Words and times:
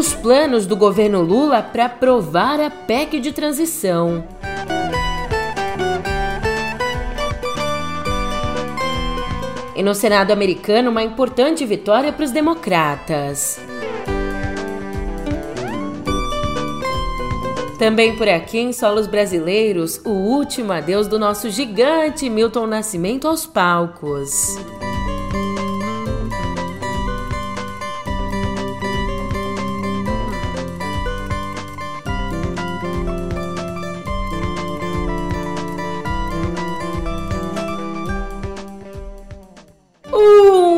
os 0.00 0.14
planos 0.14 0.64
do 0.64 0.74
governo 0.74 1.20
Lula 1.20 1.60
para 1.62 1.84
aprovar 1.84 2.58
a 2.58 2.70
PEC 2.70 3.20
de 3.20 3.32
transição. 3.32 4.24
E 9.76 9.82
no 9.82 9.94
Senado 9.94 10.30
americano, 10.30 10.90
uma 10.90 11.02
importante 11.02 11.66
vitória 11.66 12.14
para 12.14 12.24
os 12.24 12.30
democratas. 12.30 13.60
Também 17.78 18.16
por 18.16 18.28
aqui, 18.28 18.58
em 18.58 18.72
solos 18.72 19.06
brasileiros, 19.06 20.00
o 20.02 20.10
último 20.10 20.72
adeus 20.72 21.08
do 21.08 21.18
nosso 21.18 21.50
gigante 21.50 22.30
Milton 22.30 22.66
Nascimento 22.66 23.28
aos 23.28 23.44
palcos. 23.44 24.30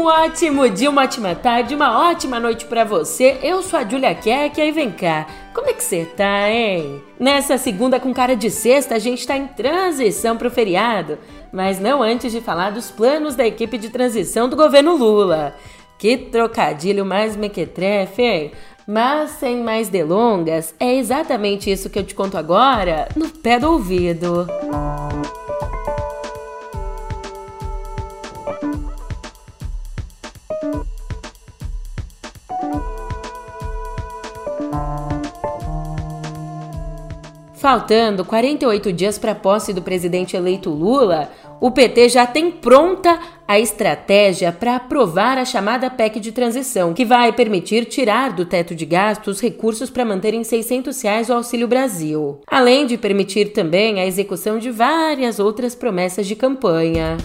Um 0.02 0.06
ótimo 0.06 0.68
dia, 0.68 0.90
uma 0.90 1.04
ótima 1.04 1.32
tarde, 1.32 1.76
uma 1.76 2.10
ótima 2.10 2.40
noite 2.40 2.64
para 2.64 2.82
você. 2.82 3.38
Eu 3.40 3.62
sou 3.62 3.78
a 3.78 3.88
Julia 3.88 4.12
Keck 4.12 4.60
e 4.60 4.72
vem 4.72 4.90
cá. 4.90 5.28
Como 5.54 5.68
é 5.68 5.72
que 5.72 5.84
você 5.84 6.04
tá, 6.04 6.50
hein? 6.50 7.00
Nessa 7.20 7.56
segunda 7.56 8.00
com 8.00 8.12
cara 8.12 8.34
de 8.34 8.50
sexta, 8.50 8.96
a 8.96 8.98
gente 8.98 9.24
tá 9.24 9.36
em 9.36 9.46
transição 9.46 10.36
pro 10.36 10.50
feriado, 10.50 11.20
mas 11.52 11.78
não 11.78 12.02
antes 12.02 12.32
de 12.32 12.40
falar 12.40 12.70
dos 12.70 12.90
planos 12.90 13.36
da 13.36 13.46
equipe 13.46 13.78
de 13.78 13.90
transição 13.90 14.48
do 14.48 14.56
governo 14.56 14.96
Lula. 14.96 15.54
Que 15.96 16.16
trocadilho 16.16 17.06
mais 17.06 17.36
mequetrefe, 17.36 18.22
hein? 18.22 18.52
Mas 18.84 19.30
sem 19.30 19.62
mais 19.62 19.88
delongas, 19.88 20.74
é 20.80 20.96
exatamente 20.96 21.70
isso 21.70 21.88
que 21.88 22.00
eu 22.00 22.04
te 22.04 22.12
conto 22.12 22.36
agora 22.36 23.06
no 23.14 23.28
pé 23.28 23.60
do 23.60 23.70
ouvido. 23.70 24.48
Música 24.64 25.11
Faltando 37.62 38.24
48 38.24 38.92
dias 38.92 39.18
para 39.18 39.30
a 39.30 39.36
posse 39.36 39.72
do 39.72 39.80
presidente 39.80 40.36
eleito 40.36 40.68
Lula, 40.68 41.30
o 41.60 41.70
PT 41.70 42.08
já 42.08 42.26
tem 42.26 42.50
pronta 42.50 43.20
a 43.46 43.56
estratégia 43.56 44.50
para 44.50 44.74
aprovar 44.74 45.38
a 45.38 45.44
chamada 45.44 45.88
PEC 45.88 46.18
de 46.18 46.32
transição, 46.32 46.92
que 46.92 47.04
vai 47.04 47.32
permitir 47.32 47.84
tirar 47.84 48.32
do 48.32 48.44
teto 48.44 48.74
de 48.74 48.84
gastos 48.84 49.40
recursos 49.40 49.90
para 49.90 50.04
manter 50.04 50.34
em 50.34 50.42
600 50.42 51.00
reais 51.02 51.30
o 51.30 51.34
Auxílio 51.34 51.68
Brasil, 51.68 52.40
além 52.48 52.84
de 52.84 52.98
permitir 52.98 53.52
também 53.52 54.00
a 54.00 54.06
execução 54.06 54.58
de 54.58 54.68
várias 54.68 55.38
outras 55.38 55.72
promessas 55.72 56.26
de 56.26 56.34
campanha. 56.34 57.16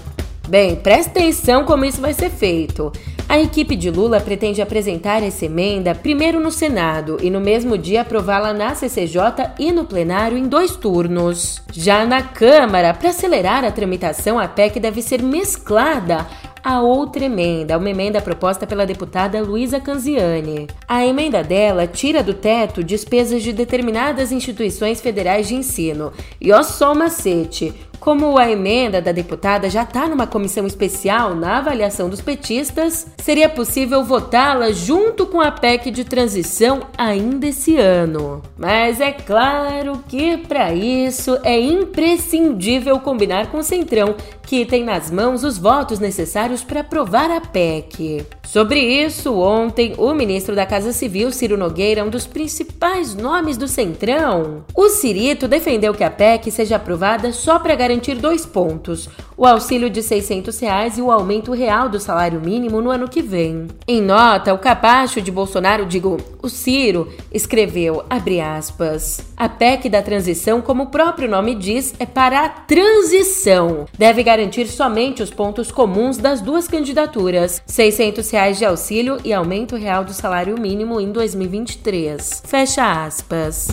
Bem, 0.48 0.76
presta 0.76 1.10
atenção 1.10 1.66
como 1.66 1.84
isso 1.84 2.00
vai 2.00 2.14
ser 2.14 2.30
feito. 2.30 2.92
A 3.30 3.38
equipe 3.42 3.76
de 3.76 3.92
Lula 3.92 4.22
pretende 4.22 4.62
apresentar 4.62 5.22
essa 5.22 5.46
emenda 5.46 5.94
primeiro 5.94 6.40
no 6.40 6.50
Senado 6.50 7.18
e 7.22 7.30
no 7.30 7.42
mesmo 7.42 7.78
dia 7.78 8.02
aprová-la 8.02 8.54
na 8.54 8.74
CCJ 8.74 9.20
e 9.60 9.70
no 9.70 9.84
plenário 9.84 10.38
em 10.38 10.48
dois 10.48 10.78
turnos. 10.78 11.62
Já 11.74 12.06
na 12.06 12.22
Câmara, 12.22 12.94
para 12.94 13.10
acelerar 13.10 13.66
a 13.66 13.72
tramitação, 13.72 14.40
a 14.40 14.48
PEC 14.48 14.80
deve 14.80 15.02
ser 15.02 15.22
mesclada 15.22 16.26
a 16.68 16.82
outra 16.82 17.24
emenda, 17.24 17.78
uma 17.78 17.90
emenda 17.90 18.20
proposta 18.20 18.68
pela 18.68 18.86
deputada 18.86 19.42
Luísa 19.42 19.80
Canziani. 19.80 20.68
A 20.86 21.06
emenda 21.06 21.42
dela 21.42 21.88
tira 21.88 22.22
do 22.22 22.34
teto 22.34 22.84
despesas 22.84 23.42
de 23.42 23.54
determinadas 23.54 24.34
instituições 24.34 25.00
federais 25.00 25.48
de 25.48 25.56
ensino. 25.56 26.12
E 26.42 26.52
ó 26.52 26.62
só 26.64 26.94
macete, 26.94 27.74
como 28.00 28.38
a 28.38 28.50
emenda 28.50 29.02
da 29.02 29.12
deputada 29.12 29.70
já 29.70 29.84
está 29.84 30.08
numa 30.08 30.28
comissão 30.28 30.66
especial 30.66 31.36
na 31.36 31.58
avaliação 31.58 32.10
dos 32.10 32.22
petistas, 32.22 33.08
seria 33.18 33.50
possível 33.50 34.04
votá-la 34.04 34.72
junto 34.72 35.26
com 35.26 35.42
a 35.42 35.52
PEC 35.52 35.92
de 35.92 36.04
transição 36.04 36.82
ainda 36.98 37.48
esse 37.48 37.78
ano. 37.78 38.42
Mas 38.58 39.02
é 39.02 39.12
claro 39.12 40.04
que 40.08 40.38
para 40.38 40.74
isso 40.74 41.38
é 41.44 41.60
imprescindível 41.60 43.00
combinar 43.00 43.48
com 43.48 43.58
o 43.58 43.64
Centrão, 43.64 44.16
que 44.44 44.66
tem 44.66 44.84
nas 44.84 45.12
mãos 45.12 45.44
os 45.44 45.58
votos 45.58 46.00
necessários 46.00 46.64
para 46.64 46.80
aprovar 46.80 47.30
a 47.30 47.42
PEC. 47.42 48.26
Sobre 48.44 48.80
isso, 48.80 49.34
ontem, 49.36 49.94
o 49.98 50.14
ministro 50.14 50.56
da 50.56 50.66
Casa 50.66 50.94
Civil, 50.94 51.34
Ciro 51.34 51.58
Nogueira, 51.58 52.06
um 52.06 52.10
dos 52.10 52.26
principais 52.26 53.14
nomes 53.14 53.58
do 53.58 53.68
Centrão, 53.68 54.64
o 54.74 54.88
Cirito 54.88 55.50
defendeu 55.50 55.94
que 55.94 56.04
a 56.04 56.10
PEC 56.10 56.50
seja 56.50 56.78
aprovada 56.78 57.34
só 57.34 57.60
para 57.60 57.76
garantir 57.88 58.16
dois 58.16 58.46
pontos: 58.46 59.10
o 59.38 59.46
auxílio 59.46 59.90
de 59.90 60.04
600 60.04 60.60
reais 60.60 60.98
e 60.98 61.02
o 61.02 61.10
aumento 61.10 61.54
real 61.54 61.88
do 61.88 62.00
salário 62.00 62.42
mínimo 62.42 62.82
no 62.82 62.92
ano 62.92 63.08
que 63.08 63.22
vem. 63.22 63.68
Em 63.88 64.02
nota, 64.02 64.54
o 64.54 64.60
capacho 64.60 65.22
de 65.22 65.32
Bolsonaro, 65.32 65.86
digo, 65.86 66.18
o 66.42 66.50
Ciro, 66.50 67.12
escreveu, 67.34 68.04
abre 68.10 68.42
aspas, 68.42 69.22
a 69.38 69.48
PEC 69.48 69.88
da 69.90 70.02
transição, 70.02 70.62
como 70.62 70.84
o 70.84 70.88
próprio 70.88 71.30
nome 71.30 71.56
diz, 71.56 71.94
é 71.98 72.06
para 72.06 72.46
a 72.46 72.50
transição. 72.50 73.86
Deve 73.98 74.22
garantir 74.22 74.68
somente 74.68 75.24
os 75.24 75.30
pontos 75.30 75.72
comuns 75.72 76.18
das 76.18 76.42
duas 76.42 76.68
candidaturas, 76.68 77.62
600 77.66 78.30
reais 78.30 78.58
de 78.58 78.66
auxílio 78.66 79.18
e 79.24 79.34
aumento 79.34 79.76
real 79.76 80.04
do 80.04 80.14
salário 80.14 80.60
mínimo 80.60 81.00
em 81.00 81.12
2023. 81.12 82.44
Fecha 82.46 83.06
aspas. 83.06 83.68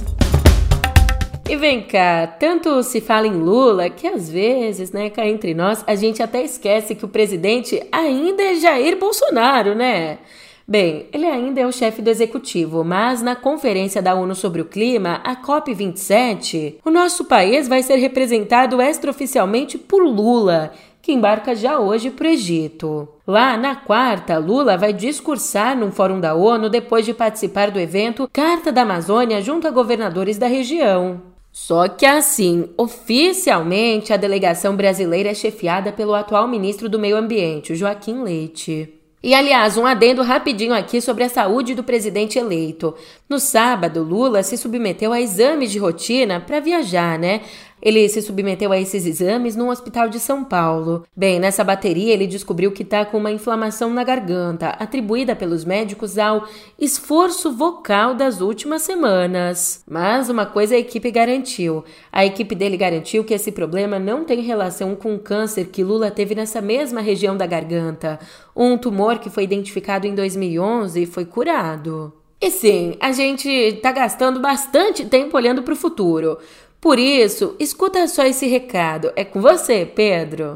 E 1.49 1.57
vem 1.57 1.83
cá, 1.83 2.27
tanto 2.27 2.83
se 2.83 3.03
fala 3.03 3.27
em 3.27 3.35
Lula 3.35 3.91
que 3.91 4.07
às 4.07 4.31
vezes, 4.31 4.91
né, 4.93 5.11
cá 5.11 5.27
entre 5.27 5.53
nós, 5.53 5.85
a 5.87 5.95
gente 5.95 6.23
até 6.23 6.43
esquece 6.43 6.95
que 6.95 7.05
o 7.05 7.09
presidente 7.09 7.87
ainda 7.93 8.43
é 8.43 8.55
Jair 8.55 8.99
Bolsonaro, 8.99 9.75
né? 9.75 10.19
Bem, 10.67 11.07
ele 11.13 11.27
ainda 11.27 11.61
é 11.61 11.67
o 11.67 11.73
chefe 11.73 12.01
do 12.01 12.09
executivo, 12.09 12.83
mas 12.83 13.21
na 13.21 13.37
Conferência 13.37 14.01
da 14.01 14.15
ONU 14.15 14.35
sobre 14.35 14.63
o 14.63 14.65
Clima, 14.65 15.21
a 15.23 15.37
COP27, 15.37 16.77
o 16.83 16.91
nosso 16.91 17.27
país 17.27 17.69
vai 17.69 17.83
ser 17.83 17.97
representado 17.97 18.81
extraoficialmente 18.81 19.77
por 19.77 20.03
Lula, 20.03 20.73
que 21.03 21.13
embarca 21.13 21.55
já 21.55 21.79
hoje 21.79 22.11
para 22.11 22.27
o 22.27 22.31
Egito. 22.31 23.07
Lá, 23.27 23.59
na 23.59 23.77
quarta, 23.77 24.39
Lula 24.39 24.79
vai 24.79 24.95
discursar 24.95 25.77
num 25.77 25.93
fórum 25.93 26.19
da 26.19 26.35
ONU 26.35 26.71
depois 26.71 27.05
de 27.05 27.13
participar 27.13 27.71
do 27.71 27.79
evento 27.79 28.27
Carta 28.33 28.73
da 28.73 28.81
Amazônia 28.81 29.43
junto 29.43 29.69
a 29.69 29.71
governadores 29.71 30.39
da 30.39 30.47
região. 30.47 31.34
Só 31.57 31.87
que 31.87 32.05
assim, 32.05 32.69
oficialmente, 32.77 34.13
a 34.13 34.17
delegação 34.17 34.75
brasileira 34.75 35.31
é 35.31 35.35
chefiada 35.35 35.93
pelo 35.93 36.13
atual 36.13 36.49
ministro 36.49 36.89
do 36.89 36.99
Meio 36.99 37.17
Ambiente, 37.17 37.77
Joaquim 37.77 38.25
Leite. 38.25 38.93
E 39.23 39.33
aliás, 39.33 39.77
um 39.79 39.87
adendo 39.87 40.21
rapidinho 40.21 40.75
aqui 40.75 41.01
sobre 41.01 41.23
a 41.23 41.29
saúde 41.29 41.77
do 41.77 41.85
presidente 41.85 42.41
eleito. 42.41 42.93
No 43.29 43.39
sábado, 43.39 44.03
Lula 44.03 44.43
se 44.43 44.59
submeteu 44.59 45.13
a 45.13 45.21
exames 45.21 45.71
de 45.71 45.79
rotina 45.79 46.41
para 46.41 46.59
viajar, 46.59 47.17
né? 47.17 47.43
Ele 47.85 48.09
se 48.09 48.23
submeteu 48.23 48.73
a 48.73 48.81
esses 48.81 49.05
exames 49.05 49.55
num 49.55 49.69
hospital 49.69 50.09
de 50.09 50.19
São 50.19 50.43
Paulo. 50.43 51.05
Bem, 51.15 51.39
nessa 51.39 51.63
bateria 51.63 52.15
ele 52.15 52.27
descobriu 52.27 52.73
que 52.73 52.83
está 52.83 53.05
com 53.05 53.19
uma 53.19 53.31
inflamação 53.31 53.91
na 53.91 54.03
garganta, 54.03 54.71
atribuída 54.71 55.37
pelos 55.37 55.67
médicos 55.67 56.17
ao 56.17 56.49
esforço 56.81 57.53
vocal 57.53 58.15
das 58.15 58.41
últimas 58.41 58.81
semanas. 58.81 59.85
Mas 59.87 60.31
uma 60.31 60.47
coisa 60.47 60.75
a 60.75 60.79
equipe 60.79 61.11
garantiu: 61.11 61.85
a 62.11 62.25
equipe 62.25 62.55
dele 62.55 62.79
garantiu 62.79 63.23
que 63.23 63.35
esse 63.35 63.53
problema 63.53 63.99
não 63.99 64.25
tem 64.25 64.41
relação 64.41 64.97
com 64.97 65.15
o 65.15 65.19
câncer 65.19 65.67
que 65.67 65.85
Lula 65.85 66.11
teve 66.11 66.35
nessa 66.35 66.63
mesma 66.63 67.03
região 67.03 67.37
da 67.37 67.47
garganta, 67.47 68.19
um 68.57 68.79
tumor 68.79 69.19
que 69.19 69.29
foi 69.29 69.45
identificado 69.45 70.07
em 70.07 70.15
2011 70.15 71.03
e 71.03 71.07
foi 71.07 71.27
curado. 71.27 72.15
E 72.41 72.51
sim, 72.51 72.95
a 73.01 73.11
gente 73.11 73.49
está 73.49 73.91
gastando 73.91 74.39
bastante 74.39 75.07
tempo 75.07 75.35
olhando 75.35 75.63
para 75.63 75.73
o 75.73 75.77
futuro. 75.77 76.37
Por 76.85 76.99
isso, 76.99 77.57
escuta 77.59 78.07
só 78.07 78.25
esse 78.25 78.47
recado. 78.47 79.11
É 79.17 79.25
com 79.25 79.41
você, 79.41 79.87
Pedro. 79.87 80.53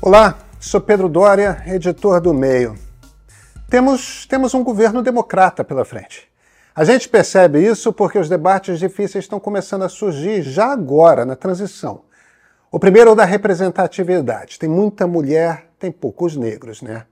Olá, 0.00 0.38
sou 0.60 0.80
Pedro 0.80 1.08
Dória, 1.08 1.60
editor 1.66 2.20
do 2.20 2.32
Meio. 2.32 2.76
Temos, 3.68 4.24
temos 4.26 4.54
um 4.54 4.62
governo 4.62 5.02
democrata 5.02 5.64
pela 5.64 5.84
frente. 5.84 6.30
A 6.76 6.84
gente 6.84 7.08
percebe 7.08 7.58
isso 7.58 7.92
porque 7.92 8.20
os 8.20 8.28
debates 8.28 8.78
difíceis 8.78 9.24
estão 9.24 9.40
começando 9.40 9.82
a 9.82 9.88
surgir 9.88 10.42
já 10.42 10.66
agora, 10.66 11.24
na 11.24 11.34
transição. 11.34 12.02
O 12.70 12.78
primeiro 12.78 13.10
é 13.10 13.12
o 13.14 13.16
da 13.16 13.24
representatividade. 13.24 14.60
Tem 14.60 14.68
muita 14.68 15.08
mulher, 15.08 15.66
tem 15.76 15.90
poucos 15.90 16.36
negros, 16.36 16.82
né? 16.82 17.04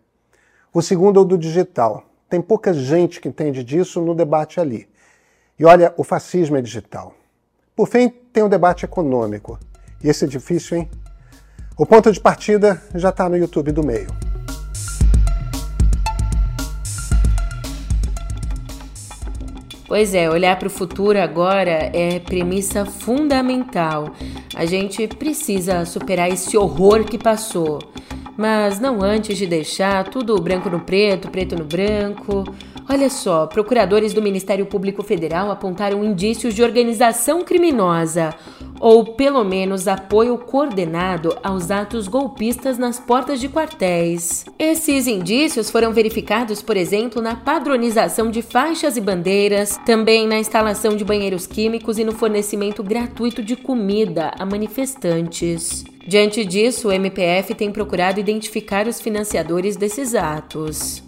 O 0.73 0.81
segundo 0.81 1.19
é 1.19 1.23
o 1.25 1.27
do 1.27 1.37
digital. 1.37 2.10
Tem 2.31 2.41
pouca 2.41 2.73
gente 2.73 3.21
que 3.21 3.29
entende 3.29 3.65
disso 3.65 4.01
no 4.01 4.15
debate 4.15 4.61
ali. 4.61 4.89
E 5.59 5.65
olha, 5.65 5.93
o 5.97 6.05
fascismo 6.05 6.57
é 6.57 6.63
digital. 6.63 7.13
Por 7.75 7.89
fim, 7.89 8.09
tem 8.33 8.45
o 8.45 8.47
um 8.47 8.49
debate 8.49 8.85
econômico. 8.85 9.59
E 10.03 10.09
esse 10.09 10.25
é 10.25 10.29
difícil, 10.29 10.79
hein? 10.79 10.91
O 11.77 11.85
ponto 11.85 12.13
de 12.13 12.21
partida 12.21 12.81
já 12.95 13.09
está 13.09 13.29
no 13.29 13.37
YouTube 13.37 13.73
do 13.73 13.85
meio. 13.85 14.07
Pois 19.89 20.15
é, 20.15 20.31
olhar 20.31 20.57
para 20.57 20.69
o 20.69 20.71
futuro 20.71 21.21
agora 21.21 21.91
é 21.93 22.21
premissa 22.21 22.87
fundamental. 22.87 24.15
A 24.55 24.65
gente 24.67 25.09
precisa 25.09 25.85
superar 25.85 26.31
esse 26.31 26.57
horror 26.57 27.03
que 27.05 27.19
passou. 27.19 27.81
Mas 28.41 28.81
não 28.81 29.03
antes 29.03 29.37
de 29.37 29.47
deixar 29.47 30.09
tudo 30.09 30.41
branco 30.41 30.71
no 30.71 30.81
preto, 30.81 31.31
preto 31.31 31.55
no 31.57 31.65
branco. 31.67 32.43
Olha 32.89 33.11
só, 33.11 33.47
procuradores 33.47 34.15
do 34.15 34.23
Ministério 34.23 34.65
Público 34.65 35.03
Federal 35.03 35.51
apontaram 35.51 36.03
indícios 36.03 36.55
de 36.55 36.63
organização 36.63 37.45
criminosa, 37.45 38.35
ou 38.81 39.05
pelo 39.05 39.45
menos 39.45 39.87
apoio 39.87 40.39
coordenado 40.39 41.37
aos 41.43 41.71
atos 41.71 42.09
golpistas 42.09 42.79
nas 42.79 42.99
portas 42.99 43.41
de 43.41 43.49
quartéis. 43.51 44.47
Esses 44.59 45.07
indícios 45.07 45.69
foram 45.69 45.93
verificados, 45.93 46.63
por 46.63 46.79
exemplo, 46.79 47.21
na 47.21 47.37
padronização 47.37 48.31
de 48.31 48.41
faixas 48.41 48.97
e 48.97 49.03
bandeiras, 49.03 49.79
também 49.85 50.27
na 50.27 50.39
instalação 50.39 50.97
de 50.97 51.05
banheiros 51.05 51.47
químicos 51.47 51.99
e 51.99 52.05
no 52.05 52.13
fornecimento 52.13 52.83
gratuito 52.83 53.43
de 53.43 53.55
comida 53.55 54.33
a 54.39 54.47
manifestantes. 54.47 55.85
Diante 56.11 56.45
disso, 56.45 56.89
o 56.89 56.93
MPF 56.93 57.55
tem 57.55 57.71
procurado 57.71 58.19
identificar 58.19 58.89
os 58.89 59.01
financiadores 59.01 59.77
desses 59.77 60.13
atos. 60.13 61.05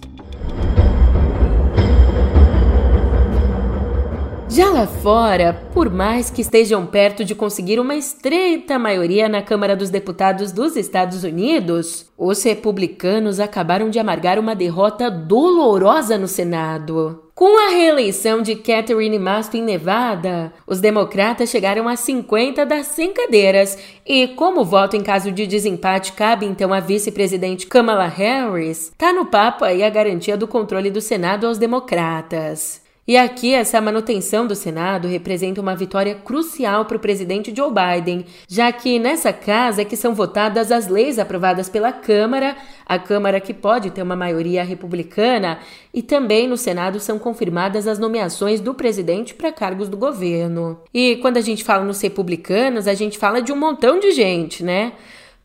Já 4.48 4.70
lá 4.70 4.86
fora, 4.86 5.60
por 5.74 5.90
mais 5.90 6.30
que 6.30 6.40
estejam 6.40 6.86
perto 6.86 7.24
de 7.24 7.34
conseguir 7.34 7.80
uma 7.80 7.96
estreita 7.96 8.78
maioria 8.78 9.28
na 9.28 9.42
Câmara 9.42 9.74
dos 9.74 9.90
Deputados 9.90 10.52
dos 10.52 10.76
Estados 10.76 11.24
Unidos, 11.24 12.06
os 12.16 12.40
republicanos 12.44 13.40
acabaram 13.40 13.90
de 13.90 13.98
amargar 13.98 14.38
uma 14.38 14.54
derrota 14.54 15.10
dolorosa 15.10 16.16
no 16.16 16.28
Senado. 16.28 17.31
Com 17.42 17.58
a 17.58 17.70
reeleição 17.70 18.40
de 18.40 18.54
Catherine 18.54 19.18
Masto 19.18 19.56
em 19.56 19.64
Nevada, 19.64 20.52
os 20.64 20.80
democratas 20.80 21.50
chegaram 21.50 21.88
a 21.88 21.96
50 21.96 22.64
das 22.64 22.86
100 22.86 23.14
cadeiras 23.14 23.76
e, 24.06 24.28
como 24.28 24.60
o 24.60 24.64
voto 24.64 24.96
em 24.96 25.02
caso 25.02 25.32
de 25.32 25.44
desempate 25.44 26.12
cabe 26.12 26.46
então 26.46 26.72
à 26.72 26.78
vice-presidente 26.78 27.66
Kamala 27.66 28.06
Harris, 28.06 28.92
tá 28.96 29.12
no 29.12 29.26
papo 29.26 29.64
aí 29.64 29.82
a 29.82 29.90
garantia 29.90 30.36
do 30.36 30.46
controle 30.46 30.88
do 30.88 31.00
Senado 31.00 31.44
aos 31.44 31.58
democratas. 31.58 32.81
E 33.04 33.16
aqui, 33.16 33.52
essa 33.52 33.80
manutenção 33.80 34.46
do 34.46 34.54
Senado 34.54 35.08
representa 35.08 35.60
uma 35.60 35.74
vitória 35.74 36.14
crucial 36.14 36.84
para 36.84 36.96
o 36.96 37.00
presidente 37.00 37.52
Joe 37.54 37.68
Biden, 37.68 38.24
já 38.46 38.70
que 38.70 38.96
nessa 38.96 39.32
casa 39.32 39.82
é 39.82 39.84
que 39.84 39.96
são 39.96 40.14
votadas 40.14 40.70
as 40.70 40.86
leis 40.86 41.18
aprovadas 41.18 41.68
pela 41.68 41.90
Câmara, 41.90 42.56
a 42.86 43.00
Câmara 43.00 43.40
que 43.40 43.52
pode 43.52 43.90
ter 43.90 44.02
uma 44.02 44.14
maioria 44.14 44.62
republicana, 44.62 45.58
e 45.92 46.00
também 46.00 46.46
no 46.46 46.56
Senado 46.56 47.00
são 47.00 47.18
confirmadas 47.18 47.88
as 47.88 47.98
nomeações 47.98 48.60
do 48.60 48.72
presidente 48.72 49.34
para 49.34 49.50
cargos 49.50 49.88
do 49.88 49.96
governo. 49.96 50.78
E 50.94 51.16
quando 51.16 51.38
a 51.38 51.42
gente 51.42 51.64
fala 51.64 51.84
nos 51.84 52.00
republicanos, 52.00 52.86
a 52.86 52.94
gente 52.94 53.18
fala 53.18 53.42
de 53.42 53.52
um 53.52 53.56
montão 53.56 53.98
de 53.98 54.12
gente, 54.12 54.62
né? 54.62 54.92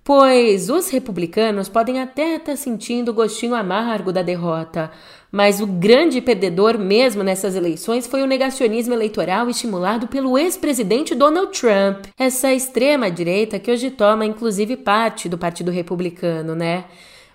Pois 0.08 0.70
os 0.70 0.90
republicanos 0.90 1.68
podem 1.68 2.00
até 2.00 2.38
estar 2.38 2.56
sentindo 2.56 3.12
o 3.12 3.14
gostinho 3.14 3.54
amargo 3.54 4.10
da 4.10 4.22
derrota, 4.22 4.90
mas 5.30 5.60
o 5.60 5.68
grande 5.68 6.22
perdedor 6.22 6.78
mesmo 6.78 7.24
nessas 7.24 7.58
eleições 7.58 8.08
foi 8.08 8.24
o 8.24 8.26
negacionismo 8.26 8.94
eleitoral 8.94 9.50
estimulado 9.50 10.08
pelo 10.08 10.38
ex-presidente 10.38 11.14
Donald 11.14 11.52
Trump, 11.52 12.06
essa 12.18 12.54
extrema 12.54 13.12
direita 13.12 13.60
que 13.60 13.70
hoje 13.70 13.92
toma 13.92 14.26
inclusive 14.26 14.78
parte 14.78 15.28
do 15.28 15.38
Partido 15.38 15.72
Republicano, 15.72 16.56
né? 16.56 16.86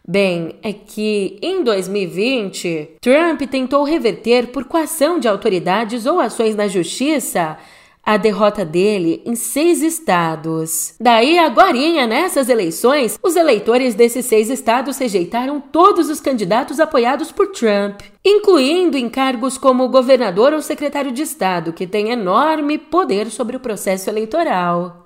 Bem, 0.08 0.56
é 0.62 0.72
que 0.72 1.38
em 1.42 1.62
2020, 1.62 2.96
Trump 3.02 3.42
tentou 3.50 3.84
reverter 3.84 4.46
por 4.46 4.64
coação 4.64 5.18
de 5.18 5.28
autoridades 5.28 6.06
ou 6.06 6.18
ações 6.18 6.56
na 6.56 6.68
justiça 6.68 7.58
a 8.04 8.16
derrota 8.16 8.64
dele 8.64 9.22
em 9.24 9.34
seis 9.34 9.82
estados. 9.82 10.94
Daí, 11.00 11.38
agora, 11.38 11.72
nessas 12.06 12.48
eleições, 12.48 13.18
os 13.22 13.36
eleitores 13.36 13.94
desses 13.94 14.26
seis 14.26 14.50
estados 14.50 14.98
rejeitaram 14.98 15.60
todos 15.60 16.10
os 16.10 16.20
candidatos 16.20 16.80
apoiados 16.80 17.30
por 17.30 17.48
Trump, 17.48 18.00
incluindo 18.24 18.96
em 18.96 19.08
cargos 19.08 19.56
como 19.56 19.88
governador 19.88 20.52
ou 20.52 20.60
secretário 20.60 21.12
de 21.12 21.22
Estado, 21.22 21.72
que 21.72 21.86
tem 21.86 22.10
enorme 22.10 22.78
poder 22.78 23.30
sobre 23.30 23.56
o 23.56 23.60
processo 23.60 24.10
eleitoral. 24.10 25.04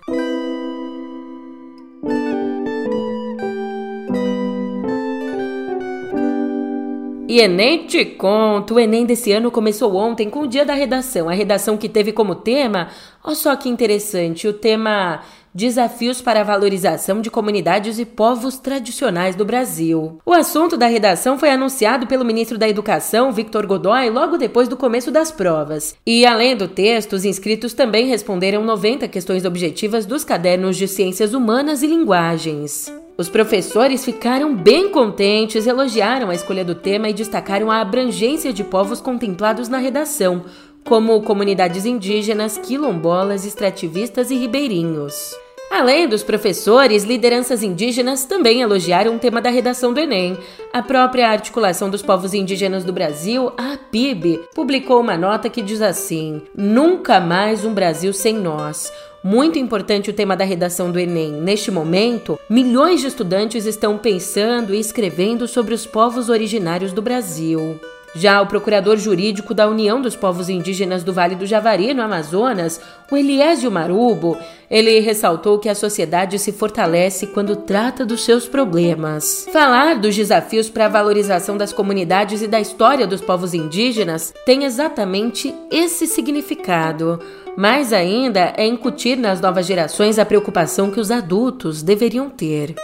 E 7.37 7.41
Enem 7.43 7.87
te 7.87 8.03
conto, 8.03 8.73
o 8.73 8.81
Enem 8.81 9.05
desse 9.05 9.31
ano 9.31 9.51
começou 9.51 9.95
ontem 9.95 10.31
com 10.31 10.41
o 10.41 10.47
dia 10.47 10.65
da 10.65 10.73
redação. 10.73 11.29
A 11.29 11.35
redação 11.35 11.77
que 11.77 11.87
teve 11.87 12.11
como 12.11 12.35
tema, 12.35 12.89
olha 13.23 13.37
só 13.37 13.55
que 13.55 13.69
interessante, 13.69 14.49
o 14.49 14.55
tema 14.55 15.21
Desafios 15.57 16.21
para 16.21 16.43
a 16.43 16.45
valorização 16.45 17.23
de 17.23 17.31
comunidades 17.31 17.99
e 17.99 18.05
povos 18.05 18.59
tradicionais 18.59 19.35
do 19.35 19.43
Brasil. 19.43 20.19
O 20.27 20.35
assunto 20.35 20.77
da 20.77 20.87
redação 20.87 21.39
foi 21.39 21.49
anunciado 21.49 22.07
pelo 22.07 22.27
ministro 22.27 22.59
da 22.59 22.69
Educação, 22.69 23.33
Victor 23.33 23.67
Godoy, 23.67 24.11
logo 24.11 24.37
depois 24.37 24.69
do 24.69 24.77
começo 24.77 25.11
das 25.11 25.33
provas. 25.33 25.97
E 26.05 26.27
além 26.27 26.55
do 26.55 26.69
texto, 26.69 27.15
os 27.15 27.25
inscritos 27.25 27.73
também 27.73 28.07
responderam 28.07 28.63
90 28.67 29.09
questões 29.09 29.47
objetivas 29.47 30.05
dos 30.05 30.27
cadernos 30.27 30.77
de 30.77 30.87
Ciências 30.87 31.33
Humanas 31.33 31.83
e 31.83 31.87
Linguagens. 31.87 32.93
Os 33.17 33.31
professores 33.31 34.05
ficaram 34.05 34.55
bem 34.55 34.91
contentes, 34.91 35.67
elogiaram 35.67 36.29
a 36.29 36.35
escolha 36.35 36.67
do 36.67 36.75
tema 36.75 37.09
e 37.09 37.15
destacaram 37.15 37.71
a 37.71 37.81
abrangência 37.81 38.53
de 38.53 38.63
povos 38.63 39.01
contemplados 39.01 39.71
na 39.71 39.79
redação, 39.79 40.45
como 40.85 41.23
comunidades 41.23 41.87
indígenas, 41.87 42.59
quilombolas, 42.59 43.47
extrativistas 43.47 44.31
e 44.31 44.37
ribeirinhos. 44.37 45.46
Além 45.71 46.09
dos 46.09 46.23
professores, 46.23 47.05
lideranças 47.05 47.63
indígenas 47.63 48.25
também 48.25 48.61
elogiaram 48.61 49.17
o 49.17 49.19
tema 49.19 49.41
da 49.41 49.51
redação 49.51 49.93
do 49.93 50.01
Enem. 50.01 50.39
A 50.73 50.81
própria 50.81 51.29
Articulação 51.29 51.91
dos 51.91 52.03
Povos 52.03 52.33
Indígenas 52.33 52.85
do 52.85 52.93
Brasil, 52.93 53.53
a 53.57 53.73
APIB, 53.73 54.49
publicou 54.55 55.01
uma 55.01 55.17
nota 55.17 55.51
que 55.51 55.61
diz 55.61 55.83
assim: 55.83 56.41
Nunca 56.55 57.21
mais 57.21 57.65
um 57.65 57.75
Brasil 57.75 58.13
sem 58.13 58.35
nós. 58.35 58.93
Muito 59.25 59.59
importante 59.59 60.09
o 60.09 60.13
tema 60.13 60.37
da 60.37 60.45
redação 60.45 60.93
do 60.93 61.01
Enem. 61.01 61.33
Neste 61.33 61.71
momento, 61.71 62.39
milhões 62.49 63.01
de 63.01 63.09
estudantes 63.09 63.67
estão 63.67 63.99
pensando 63.99 64.73
e 64.73 64.79
escrevendo 64.79 65.49
sobre 65.49 65.75
os 65.75 65.85
povos 65.85 66.29
originários 66.29 66.93
do 66.93 67.03
Brasil. 67.03 67.81
Já 68.19 68.41
o 68.41 68.47
procurador 68.47 68.97
jurídico 68.97 69.53
da 69.53 69.69
União 69.69 70.01
dos 70.01 70.17
Povos 70.17 70.49
Indígenas 70.49 71.05
do 71.05 71.13
Vale 71.13 71.35
do 71.35 71.45
Javari, 71.45 71.93
no 71.93 72.01
Amazonas, 72.01 72.81
o 73.11 73.17
Eliésio 73.17 73.71
Marubo, 73.71 74.39
ele 74.71 75.01
ressaltou 75.01 75.59
que 75.59 75.69
a 75.69 75.75
sociedade 75.75 76.39
se 76.39 76.51
fortalece 76.51 77.27
quando 77.27 77.55
trata 77.55 78.07
dos 78.07 78.25
seus 78.25 78.49
problemas. 78.49 79.47
Falar 79.53 79.99
dos 79.99 80.17
desafios 80.17 80.71
para 80.71 80.87
a 80.87 80.89
valorização 80.89 81.59
das 81.59 81.75
comunidades 81.75 82.41
e 82.41 82.49
da 82.49 82.59
história 82.59 83.07
dos 83.07 83.21
povos 83.21 83.53
indígenas 83.53 84.33
tem 84.47 84.65
exatamente 84.65 85.55
esse 85.71 86.07
significado. 86.07 87.21
Mais 87.55 87.93
ainda 87.93 88.55
é 88.57 88.67
incutir 88.67 89.19
nas 89.19 89.43
novas 89.43 89.67
gerações 89.67 90.19
a 90.19 90.25
preocupação 90.25 90.91
que 90.91 91.01
os 91.01 91.11
adultos 91.11 91.83
deveriam 91.83 92.31
ter. 92.31 92.75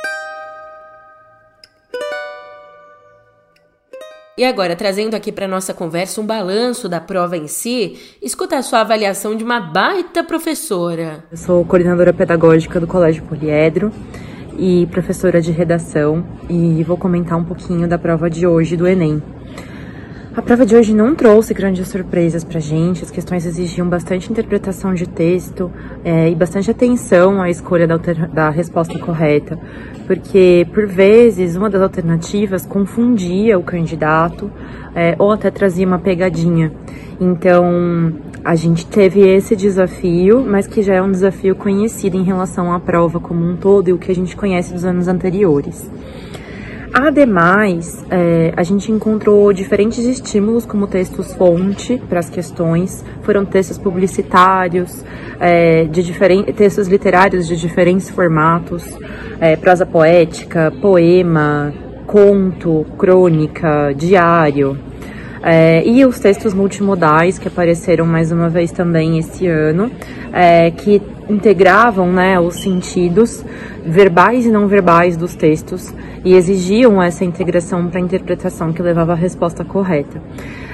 E 4.43 4.45
agora, 4.45 4.75
trazendo 4.75 5.15
aqui 5.15 5.31
para 5.31 5.47
nossa 5.47 5.73
conversa 5.73 6.21
um 6.21 6.27
balanço 6.27 6.89
da 6.89 6.99
prova 6.99 7.37
em 7.37 7.47
si, 7.47 7.97
escuta 8.21 8.57
a 8.57 8.63
sua 8.63 8.81
avaliação 8.81 9.37
de 9.37 9.45
uma 9.45 9.61
baita 9.61 10.25
professora. 10.25 11.23
Eu 11.31 11.37
sou 11.37 11.65
coordenadora 11.65 12.13
pedagógica 12.13 12.81
do 12.81 12.87
Colégio 12.89 13.23
Poliedro 13.23 13.93
e 14.59 14.89
professora 14.91 15.41
de 15.41 15.53
redação 15.53 16.27
e 16.51 16.83
vou 16.83 16.97
comentar 16.97 17.39
um 17.39 17.45
pouquinho 17.45 17.87
da 17.87 17.97
prova 17.97 18.29
de 18.29 18.45
hoje 18.45 18.77
do 18.77 18.85
Enem. 18.85 19.23
A 20.35 20.41
prova 20.41 20.65
de 20.65 20.75
hoje 20.75 20.95
não 20.95 21.15
trouxe 21.15 21.53
grandes 21.53 21.89
surpresas 21.89 22.43
para 22.43 22.59
gente, 22.59 23.05
as 23.05 23.11
questões 23.11 23.45
exigiam 23.45 23.87
bastante 23.87 24.33
interpretação 24.33 24.95
de 24.95 25.07
texto 25.07 25.71
é, 26.03 26.31
e 26.31 26.35
bastante 26.35 26.71
atenção 26.71 27.43
à 27.43 27.51
escolha 27.51 27.87
da, 27.87 27.99
da 27.99 28.49
resposta 28.49 28.99
correta, 28.99 29.59
porque 30.07 30.67
por 30.73 30.87
vezes 30.87 31.55
uma 31.55 31.69
das 31.69 31.83
alternativas 31.83 32.65
confundia 32.65 33.59
o 33.59 33.63
candidato 33.63 34.51
é, 34.95 35.15
ou 35.19 35.33
até 35.33 35.51
trazia 35.51 35.87
uma 35.87 35.99
pegadinha. 35.99 36.73
Então 37.21 38.15
a 38.43 38.55
gente 38.55 38.87
teve 38.87 39.21
esse 39.21 39.55
desafio, 39.55 40.43
mas 40.49 40.67
que 40.67 40.81
já 40.83 40.95
é 40.95 41.03
um 41.03 41.11
desafio 41.11 41.55
conhecido 41.55 42.17
em 42.17 42.23
relação 42.23 42.73
à 42.73 42.81
prova 42.81 43.21
como 43.21 43.45
um 43.45 43.55
todo 43.55 43.89
e 43.89 43.93
o 43.93 43.99
que 43.99 44.11
a 44.11 44.15
gente 44.15 44.35
conhece 44.35 44.73
dos 44.73 44.87
anos 44.87 45.09
anteriores. 45.09 45.91
Ademais, 46.93 48.05
é, 48.11 48.53
a 48.55 48.63
gente 48.63 48.93
encontrou 48.93 49.51
diferentes 49.51 50.05
estímulos 50.05 50.67
como 50.67 50.87
textos-fonte 50.87 51.97
para 52.07 52.21
as 52.21 52.29
questões, 52.29 53.03
foram 53.23 53.47
textos 53.47 53.79
publicitários, 53.79 55.03
é, 55.41 55.85
de 55.85 56.03
diferentes 56.03 56.55
textos 56.55 56.89
literários 56.89 57.49
de 57.49 57.57
diferentes 57.57 58.11
formatos, 58.11 58.85
é, 59.41 59.57
prosa 59.57 59.87
poética, 59.87 60.71
poema, 60.83 61.73
conto, 62.07 62.85
crônica, 62.99 63.95
diário. 63.97 64.79
É, 65.43 65.83
e 65.85 66.05
os 66.07 66.21
textos 66.21 66.55
multimodais 66.55 67.39
que 67.39 67.49
apareceram 67.49 68.07
mais 68.07 68.31
uma 68.31 68.49
vez 68.49 68.71
também 68.71 69.19
esse 69.19 69.47
ano, 69.47 69.91
é, 70.33 70.71
que 70.71 71.03
integravam 71.29 72.13
né, 72.13 72.39
os 72.39 72.57
sentidos 72.57 73.45
verbais 73.85 74.47
e 74.47 74.51
não 74.51 74.69
verbais 74.69 75.17
dos 75.17 75.35
textos 75.35 75.93
e 76.25 76.35
exigiam 76.35 77.03
essa 77.03 77.25
integração 77.25 77.89
para 77.89 77.99
a 77.99 78.03
interpretação 78.03 78.73
que 78.73 78.81
levava 78.81 79.13
à 79.13 79.17
resposta 79.17 79.65
correta. 79.65 80.21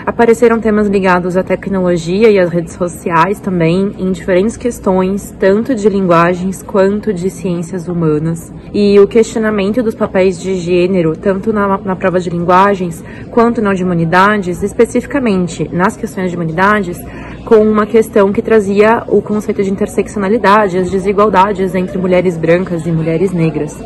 Apareceram 0.08 0.58
temas 0.58 0.88
ligados 0.88 1.36
à 1.36 1.42
tecnologia 1.42 2.30
e 2.30 2.38
às 2.38 2.48
redes 2.48 2.72
sociais 2.72 3.40
também, 3.40 3.94
em 3.98 4.10
diferentes 4.10 4.56
questões, 4.56 5.34
tanto 5.38 5.74
de 5.74 5.86
linguagens 5.86 6.62
quanto 6.62 7.12
de 7.12 7.28
ciências 7.28 7.88
humanas. 7.88 8.50
E 8.72 8.98
o 8.98 9.06
questionamento 9.06 9.82
dos 9.82 9.94
papéis 9.94 10.40
de 10.40 10.56
gênero, 10.56 11.14
tanto 11.14 11.52
na, 11.52 11.76
na 11.76 11.94
prova 11.94 12.18
de 12.18 12.30
linguagens 12.30 13.04
quanto 13.30 13.60
na 13.60 13.74
de 13.74 13.84
humanidades, 13.84 14.62
especificamente 14.62 15.68
nas 15.70 15.94
questões 15.94 16.30
de 16.30 16.36
humanidades, 16.36 16.98
com 17.44 17.56
uma 17.56 17.84
questão 17.84 18.32
que 18.32 18.40
trazia 18.40 19.04
o 19.08 19.20
conceito 19.20 19.62
de 19.62 19.70
interseccionalidade, 19.70 20.78
as 20.78 20.90
desigualdades 20.90 21.74
entre 21.74 21.98
mulheres 21.98 22.34
brancas 22.38 22.86
e 22.86 22.90
mulheres 22.90 23.30
negras. 23.30 23.78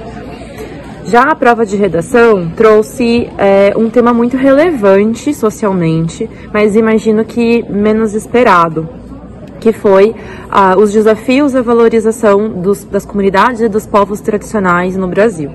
Já 1.05 1.25
a 1.25 1.35
prova 1.35 1.67
de 1.67 1.77
redação 1.77 2.51
trouxe 2.57 3.29
é, 3.37 3.75
um 3.77 3.91
tema 3.91 4.15
muito 4.15 4.37
relevante 4.37 5.35
socialmente, 5.35 6.31
mas 6.53 6.77
imagino 6.77 7.25
que 7.25 7.63
menos 7.69 8.15
esperado, 8.15 8.89
que 9.61 9.73
foi 9.73 10.15
ah, 10.49 10.77
os 10.79 10.93
desafios 10.93 11.55
e 11.55 11.61
valorização 11.61 12.49
dos, 12.49 12.85
das 12.85 13.05
comunidades 13.05 13.61
e 13.61 13.69
dos 13.69 13.85
povos 13.85 14.21
tradicionais 14.21 14.97
no 14.97 15.09
Brasil. 15.09 15.51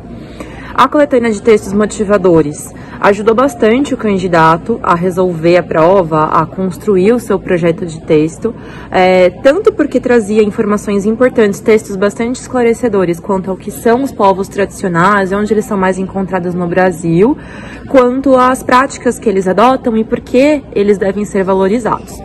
A 0.73 0.87
coletânea 0.87 1.31
de 1.31 1.41
textos 1.41 1.71
motivadores 1.73 2.73
ajudou 2.99 3.35
bastante 3.35 3.93
o 3.93 3.97
candidato 3.97 4.79
a 4.81 4.95
resolver 4.95 5.57
a 5.57 5.63
prova, 5.63 6.25
a 6.25 6.45
construir 6.45 7.13
o 7.13 7.19
seu 7.19 7.39
projeto 7.39 7.85
de 7.85 8.01
texto, 8.01 8.53
é, 8.91 9.29
tanto 9.29 9.71
porque 9.71 9.99
trazia 9.99 10.43
informações 10.43 11.05
importantes, 11.05 11.59
textos 11.59 11.95
bastante 11.95 12.41
esclarecedores 12.41 13.19
quanto 13.19 13.51
ao 13.51 13.57
que 13.57 13.71
são 13.71 14.03
os 14.03 14.11
povos 14.11 14.47
tradicionais, 14.47 15.31
onde 15.31 15.53
eles 15.53 15.65
são 15.65 15.77
mais 15.77 15.97
encontrados 15.97 16.53
no 16.53 16.67
Brasil, 16.67 17.37
quanto 17.87 18.35
às 18.35 18.63
práticas 18.63 19.19
que 19.19 19.29
eles 19.29 19.47
adotam 19.47 19.95
e 19.97 20.03
por 20.03 20.19
que 20.19 20.63
eles 20.73 20.97
devem 20.97 21.25
ser 21.25 21.43
valorizados. 21.43 22.17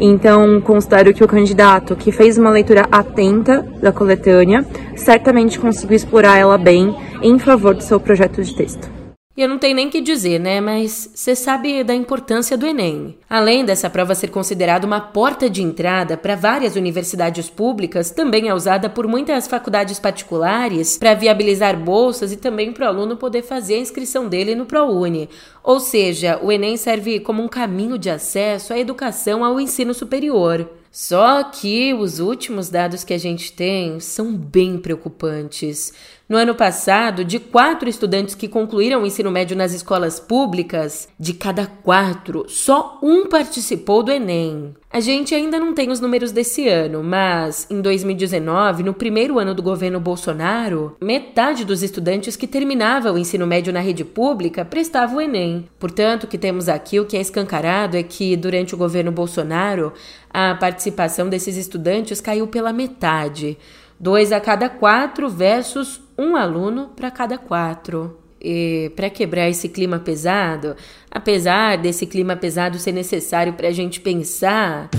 Então, 0.00 0.60
considero 0.60 1.14
que 1.14 1.22
o 1.22 1.28
candidato 1.28 1.94
que 1.94 2.10
fez 2.10 2.36
uma 2.36 2.50
leitura 2.50 2.86
atenta 2.90 3.64
da 3.80 3.92
coletânea 3.92 4.64
certamente 4.96 5.58
conseguiu 5.58 5.96
explorar 5.96 6.36
ela 6.36 6.58
bem 6.58 6.94
em 7.22 7.38
favor 7.38 7.74
do 7.74 7.82
seu 7.82 8.00
projeto 8.00 8.42
de 8.42 8.54
texto. 8.54 9.03
E 9.36 9.42
eu 9.42 9.48
não 9.48 9.58
tenho 9.58 9.74
nem 9.74 9.90
que 9.90 10.00
dizer, 10.00 10.38
né? 10.38 10.60
Mas 10.60 11.10
você 11.12 11.34
sabe 11.34 11.82
da 11.82 11.92
importância 11.92 12.56
do 12.56 12.66
Enem. 12.66 13.18
Além 13.28 13.64
dessa 13.64 13.90
prova 13.90 14.14
ser 14.14 14.28
considerada 14.28 14.86
uma 14.86 15.00
porta 15.00 15.50
de 15.50 15.60
entrada 15.60 16.16
para 16.16 16.36
várias 16.36 16.76
universidades 16.76 17.50
públicas, 17.50 18.12
também 18.12 18.48
é 18.48 18.54
usada 18.54 18.88
por 18.88 19.08
muitas 19.08 19.48
faculdades 19.48 19.98
particulares 19.98 20.96
para 20.96 21.14
viabilizar 21.14 21.76
bolsas 21.76 22.30
e 22.30 22.36
também 22.36 22.72
para 22.72 22.86
o 22.86 22.88
aluno 22.88 23.16
poder 23.16 23.42
fazer 23.42 23.74
a 23.74 23.80
inscrição 23.80 24.28
dele 24.28 24.54
no 24.54 24.66
ProUni. 24.66 25.28
Ou 25.64 25.80
seja, 25.80 26.38
o 26.40 26.52
Enem 26.52 26.76
serve 26.76 27.18
como 27.18 27.42
um 27.42 27.48
caminho 27.48 27.98
de 27.98 28.10
acesso 28.10 28.72
à 28.72 28.78
educação 28.78 29.42
ao 29.42 29.58
ensino 29.58 29.92
superior. 29.92 30.70
Só 30.92 31.42
que 31.42 31.92
os 31.92 32.20
últimos 32.20 32.70
dados 32.70 33.02
que 33.02 33.12
a 33.12 33.18
gente 33.18 33.52
tem 33.52 33.98
são 33.98 34.32
bem 34.32 34.78
preocupantes. 34.78 35.92
No 36.26 36.38
ano 36.38 36.54
passado, 36.54 37.22
de 37.22 37.38
quatro 37.38 37.86
estudantes 37.86 38.34
que 38.34 38.48
concluíram 38.48 39.02
o 39.02 39.06
ensino 39.06 39.30
médio 39.30 39.54
nas 39.54 39.74
escolas 39.74 40.18
públicas, 40.18 41.06
de 41.20 41.34
cada 41.34 41.66
quatro, 41.66 42.46
só 42.48 42.98
um 43.02 43.26
participou 43.26 44.02
do 44.02 44.10
Enem. 44.10 44.74
A 44.90 45.00
gente 45.00 45.34
ainda 45.34 45.58
não 45.58 45.74
tem 45.74 45.90
os 45.90 46.00
números 46.00 46.32
desse 46.32 46.66
ano, 46.66 47.04
mas 47.04 47.66
em 47.70 47.78
2019, 47.78 48.82
no 48.82 48.94
primeiro 48.94 49.38
ano 49.38 49.54
do 49.54 49.62
governo 49.62 50.00
Bolsonaro, 50.00 50.96
metade 50.98 51.62
dos 51.62 51.82
estudantes 51.82 52.36
que 52.36 52.46
terminavam 52.46 53.12
o 53.12 53.18
ensino 53.18 53.46
médio 53.46 53.70
na 53.70 53.80
rede 53.80 54.02
pública 54.02 54.64
prestavam 54.64 55.18
o 55.18 55.20
Enem. 55.20 55.68
Portanto, 55.78 56.24
o 56.24 56.26
que 56.26 56.38
temos 56.38 56.70
aqui, 56.70 56.98
o 56.98 57.04
que 57.04 57.18
é 57.18 57.20
escancarado, 57.20 57.98
é 57.98 58.02
que 58.02 58.34
durante 58.34 58.74
o 58.74 58.78
governo 58.78 59.12
Bolsonaro, 59.12 59.92
a 60.30 60.54
participação 60.54 61.28
desses 61.28 61.58
estudantes 61.58 62.18
caiu 62.18 62.46
pela 62.46 62.72
metade. 62.72 63.58
Dois 63.98 64.32
a 64.32 64.40
cada 64.40 64.68
quatro 64.68 65.28
versus 65.28 66.03
um 66.16 66.36
aluno 66.36 66.90
para 66.94 67.10
cada 67.10 67.38
quatro 67.38 68.18
para 68.94 69.08
quebrar 69.08 69.48
esse 69.48 69.68
clima 69.68 69.98
pesado, 69.98 70.76
apesar 71.10 71.78
desse 71.78 72.06
clima 72.06 72.36
pesado 72.36 72.78
ser 72.78 72.92
necessário 72.92 73.54
para 73.54 73.68
a 73.68 73.72
gente 73.72 74.00
pensar. 74.00 74.90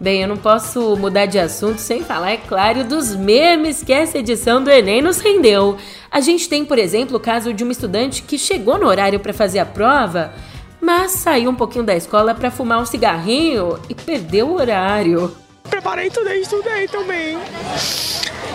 Bem, 0.00 0.22
eu 0.22 0.28
não 0.28 0.36
posso 0.36 0.96
mudar 0.96 1.26
de 1.26 1.38
assunto 1.38 1.78
sem 1.78 2.02
falar, 2.04 2.30
é 2.30 2.36
claro, 2.36 2.84
dos 2.84 3.14
memes 3.14 3.82
que 3.82 3.92
essa 3.92 4.18
edição 4.18 4.62
do 4.62 4.70
Enem 4.70 5.02
nos 5.02 5.20
rendeu. 5.20 5.76
A 6.10 6.20
gente 6.20 6.48
tem, 6.48 6.64
por 6.64 6.78
exemplo, 6.78 7.16
o 7.16 7.20
caso 7.20 7.52
de 7.52 7.64
uma 7.64 7.72
estudante 7.72 8.22
que 8.22 8.38
chegou 8.38 8.78
no 8.78 8.86
horário 8.86 9.18
para 9.18 9.32
fazer 9.32 9.58
a 9.58 9.66
prova, 9.66 10.32
mas 10.80 11.12
saiu 11.12 11.50
um 11.50 11.54
pouquinho 11.54 11.84
da 11.84 11.96
escola 11.96 12.34
para 12.34 12.50
fumar 12.50 12.80
um 12.80 12.86
cigarrinho 12.86 13.78
e 13.88 13.94
perdeu 13.94 14.48
o 14.48 14.54
horário. 14.54 15.36
Preparei 15.68 16.08
tudo, 16.08 16.30
estudei 16.30 16.86
também. 16.86 17.36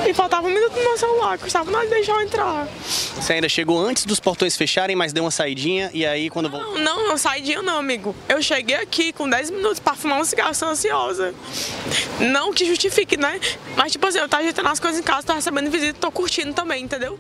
E 0.08 0.14
faltava 0.14 0.48
um 0.48 0.50
minuto 0.50 0.76
no 0.76 0.84
meu 0.84 0.98
celular, 0.98 1.38
custava 1.38 1.70
nada 1.70 1.88
deixar 1.88 2.14
eu 2.14 2.22
entrar. 2.22 2.68
Você 3.16 3.34
ainda 3.34 3.48
chegou 3.48 3.80
antes 3.80 4.06
dos 4.06 4.20
portões 4.20 4.58
fecharem, 4.58 4.96
mas 4.96 5.14
deu 5.14 5.24
uma 5.24 5.32
saidinha 5.32 5.90
e 5.94 6.06
aí 6.06 6.30
quando 6.30 6.50
voltou? 6.50 6.80
Não, 6.80 7.08
não, 7.08 7.18
saidinha 7.18 7.62
não, 7.62 7.78
amigo. 7.78 8.16
Eu 8.28 8.42
cheguei 8.42 8.76
aqui 8.76 9.14
com 9.14 9.30
10 9.30 9.52
minutos 9.52 9.80
pra 9.80 9.94
fumar 9.94 10.20
um 10.20 10.24
cigarro, 10.24 10.54
sou 10.54 10.70
ansiosa. 10.70 11.34
Não 12.20 12.54
que 12.54 12.66
justifique, 12.66 13.16
né? 13.18 13.40
Mas 13.76 13.92
tipo 13.92 14.06
assim, 14.08 14.20
eu 14.20 14.28
tô 14.28 14.38
ajeitando 14.38 14.70
as 14.70 14.80
coisas 14.80 15.00
em 15.00 15.04
casa, 15.04 15.28
tô 15.28 15.34
recebendo 15.34 15.70
visita, 15.70 15.98
tô 16.00 16.12
curtindo 16.12 16.54
também, 16.54 16.84
entendeu? 16.84 17.20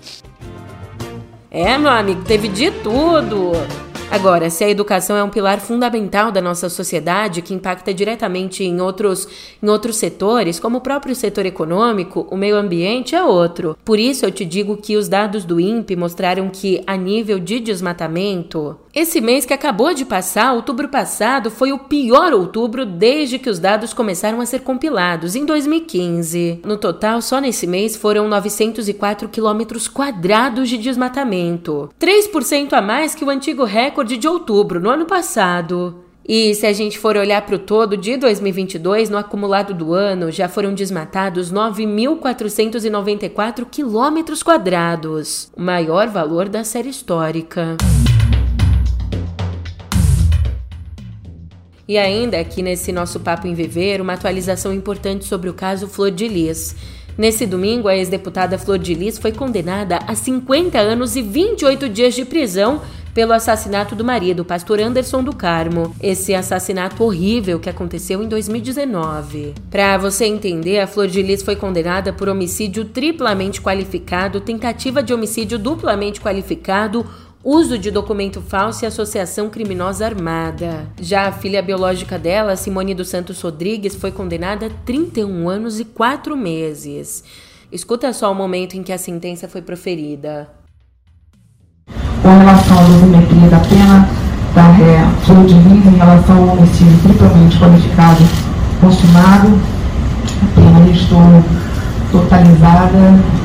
É, 1.53 1.77
meu 1.77 1.91
amigo, 1.91 2.23
teve 2.23 2.47
de 2.47 2.71
tudo. 2.71 3.51
Agora, 4.09 4.49
se 4.49 4.63
a 4.63 4.69
educação 4.69 5.17
é 5.17 5.23
um 5.23 5.29
pilar 5.29 5.59
fundamental 5.59 6.31
da 6.31 6.41
nossa 6.41 6.69
sociedade 6.69 7.41
que 7.41 7.53
impacta 7.53 7.93
diretamente 7.93 8.63
em 8.63 8.79
outros, 8.79 9.27
em 9.61 9.67
outros 9.67 9.97
setores, 9.97 10.61
como 10.61 10.77
o 10.77 10.81
próprio 10.81 11.13
setor 11.13 11.45
econômico, 11.45 12.25
o 12.31 12.37
meio 12.37 12.55
ambiente 12.55 13.15
é 13.15 13.23
outro. 13.23 13.77
Por 13.83 13.99
isso 13.99 14.25
eu 14.25 14.31
te 14.31 14.45
digo 14.45 14.77
que 14.77 14.95
os 14.95 15.09
dados 15.09 15.43
do 15.43 15.59
INPE 15.59 15.97
mostraram 15.97 16.49
que, 16.49 16.81
a 16.87 16.95
nível 16.95 17.37
de 17.37 17.59
desmatamento, 17.59 18.77
esse 18.93 19.21
mês 19.21 19.45
que 19.45 19.53
acabou 19.53 19.93
de 19.93 20.03
passar, 20.03 20.51
outubro 20.53 20.89
passado, 20.89 21.49
foi 21.49 21.71
o 21.71 21.79
pior 21.79 22.33
outubro 22.33 22.85
desde 22.85 23.39
que 23.39 23.49
os 23.49 23.57
dados 23.57 23.93
começaram 23.93 24.41
a 24.41 24.45
ser 24.45 24.59
compilados, 24.61 25.33
em 25.33 25.45
2015. 25.45 26.59
No 26.65 26.75
total, 26.75 27.21
só 27.21 27.39
nesse 27.39 27.65
mês 27.65 27.95
foram 27.95 28.27
904 28.27 29.29
quilômetros 29.29 29.87
quadrados 29.87 30.67
de 30.67 30.77
desmatamento, 30.77 31.89
3% 31.99 32.73
a 32.73 32.81
mais 32.81 33.15
que 33.15 33.23
o 33.23 33.29
antigo 33.29 33.63
recorde 33.63 34.17
de 34.17 34.27
outubro 34.27 34.81
no 34.81 34.89
ano 34.89 35.05
passado. 35.05 36.03
E 36.27 36.53
se 36.53 36.67
a 36.67 36.73
gente 36.73 36.99
for 36.99 37.17
olhar 37.17 37.41
para 37.41 37.55
o 37.55 37.59
todo 37.59 37.97
de 37.97 38.15
2022, 38.17 39.09
no 39.09 39.17
acumulado 39.17 39.73
do 39.73 39.91
ano, 39.93 40.31
já 40.31 40.47
foram 40.47 40.71
desmatados 40.73 41.51
9.494 41.51 43.65
quilômetros 43.69 44.41
quadrados, 44.43 45.51
o 45.55 45.61
maior 45.61 46.07
valor 46.09 46.47
da 46.47 46.63
série 46.63 46.89
histórica. 46.89 47.75
E 51.91 51.97
ainda 51.97 52.39
aqui 52.39 52.61
nesse 52.61 52.89
nosso 52.93 53.19
Papo 53.19 53.47
em 53.47 53.53
Viver, 53.53 53.99
uma 53.99 54.13
atualização 54.13 54.71
importante 54.71 55.25
sobre 55.25 55.49
o 55.49 55.53
caso 55.53 55.89
Flor 55.89 56.09
de 56.09 56.25
Lis. 56.25 56.73
Nesse 57.17 57.45
domingo, 57.45 57.89
a 57.89 57.97
ex-deputada 57.97 58.57
Flor 58.57 58.79
de 58.79 58.93
Lis 58.93 59.17
foi 59.17 59.33
condenada 59.33 59.99
a 60.07 60.15
50 60.15 60.79
anos 60.79 61.17
e 61.17 61.21
28 61.21 61.89
dias 61.89 62.13
de 62.13 62.23
prisão 62.23 62.79
pelo 63.13 63.33
assassinato 63.33 63.93
do 63.93 64.05
marido, 64.05 64.45
pastor 64.45 64.79
Anderson 64.79 65.21
do 65.21 65.35
Carmo. 65.35 65.93
Esse 66.01 66.33
assassinato 66.33 67.03
horrível 67.03 67.59
que 67.59 67.69
aconteceu 67.69 68.23
em 68.23 68.27
2019. 68.29 69.53
Para 69.69 69.97
você 69.97 70.23
entender, 70.23 70.79
a 70.79 70.87
Flor 70.87 71.07
de 71.07 71.21
Lis 71.21 71.43
foi 71.43 71.57
condenada 71.57 72.13
por 72.13 72.29
homicídio 72.29 72.85
triplamente 72.85 73.61
qualificado, 73.61 74.39
tentativa 74.39 75.03
de 75.03 75.13
homicídio 75.13 75.59
duplamente 75.59 76.21
qualificado, 76.21 77.05
uso 77.43 77.77
de 77.77 77.89
documento 77.89 78.41
falso 78.41 78.85
e 78.85 78.87
associação 78.87 79.49
criminosa 79.49 80.05
armada. 80.05 80.87
Já 80.99 81.27
a 81.27 81.31
filha 81.31 81.61
biológica 81.61 82.19
dela, 82.19 82.55
Simone 82.55 82.93
dos 82.93 83.09
Santos 83.09 83.41
Rodrigues, 83.41 83.95
foi 83.95 84.11
condenada 84.11 84.67
a 84.67 84.69
31 84.85 85.49
anos 85.49 85.79
e 85.79 85.85
4 85.85 86.37
meses. 86.37 87.23
Escuta 87.71 88.13
só 88.13 88.31
o 88.31 88.35
momento 88.35 88.75
em 88.75 88.83
que 88.83 88.93
a 88.93 88.97
sentença 88.97 89.47
foi 89.47 89.61
proferida. 89.61 90.49
Com 92.21 92.37
relação 92.37 92.77
à 92.77 92.83
dosimetria 92.83 93.49
da 93.49 93.59
pena 93.59 94.09
da 94.53 94.67
ré 94.73 94.99
Flor 95.25 95.45
de 95.45 95.53
em 95.53 95.97
relação 95.97 96.49
ao 96.49 96.57
homicídio 96.57 96.99
triplamente 97.03 97.57
qualificado 97.57 98.23
consumado, 98.79 99.47
a 99.47 100.55
pena 100.55 100.79
restou 100.85 101.21
totalizada 102.11 103.40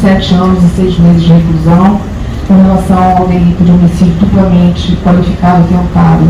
27 0.00 0.34
anos 0.34 0.64
e 0.64 0.76
6 0.76 0.98
meses 0.98 1.22
de 1.24 1.32
reclusão, 1.34 2.00
Com 2.48 2.62
relação 2.62 3.18
ao 3.18 3.28
delito 3.28 3.62
de 3.62 3.70
homicídio 3.70 4.14
duplamente 4.18 4.96
qualificado 5.04 5.62
tentado, 5.68 6.26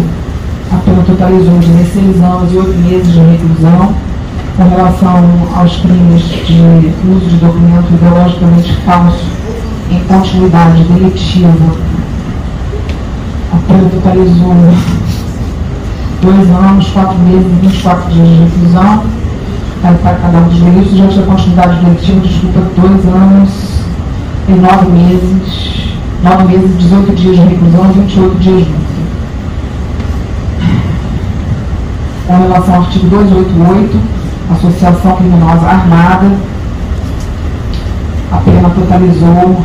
a 0.72 0.76
pena 0.78 1.02
totalizou 1.06 1.54
16 1.54 2.20
anos 2.20 2.52
e 2.52 2.56
8 2.56 2.78
meses 2.78 3.12
de 3.12 3.20
reclusão. 3.20 3.94
Com 4.56 4.68
relação 4.68 5.24
aos 5.54 5.76
crimes 5.76 6.22
de 6.22 6.92
uso 7.08 7.26
de 7.26 7.36
documento 7.36 7.94
ideologicamente 7.94 8.72
falso 8.84 9.24
em 9.90 10.00
continuidade 10.00 10.82
delitiva, 10.84 11.76
a 13.52 13.56
pena 13.68 13.88
totalizou 13.88 14.56
2 16.22 16.50
anos, 16.50 16.88
4 16.88 17.18
meses 17.20 17.46
e 17.46 17.66
24 17.66 18.12
dias 18.12 18.28
de 18.28 18.34
reclusão 18.34 19.19
para 19.80 20.14
cada 20.14 20.38
um 20.38 20.48
dos 20.48 20.60
delitos. 20.60 20.94
Diante 20.94 21.18
da 21.18 21.26
continuidade 21.26 21.84
delitiva, 21.84 22.20
desculpa, 22.20 22.60
2 22.76 23.06
anos 23.06 23.50
e 24.48 24.52
9 24.52 24.86
meses, 24.90 25.94
9 26.22 26.44
meses 26.44 26.70
e 26.70 26.74
18 26.74 27.12
dias 27.14 27.36
de 27.36 27.42
reclusão 27.42 27.90
e 27.90 27.92
28 28.00 28.38
dias 28.38 28.64
de. 28.64 28.90
Com 32.26 32.42
relação 32.42 32.74
ao 32.74 32.82
artigo 32.82 33.08
288, 33.08 33.98
associação 34.52 35.16
criminosa 35.16 35.66
armada, 35.66 36.30
a 38.30 38.36
pena 38.36 38.70
totalizou 38.70 39.64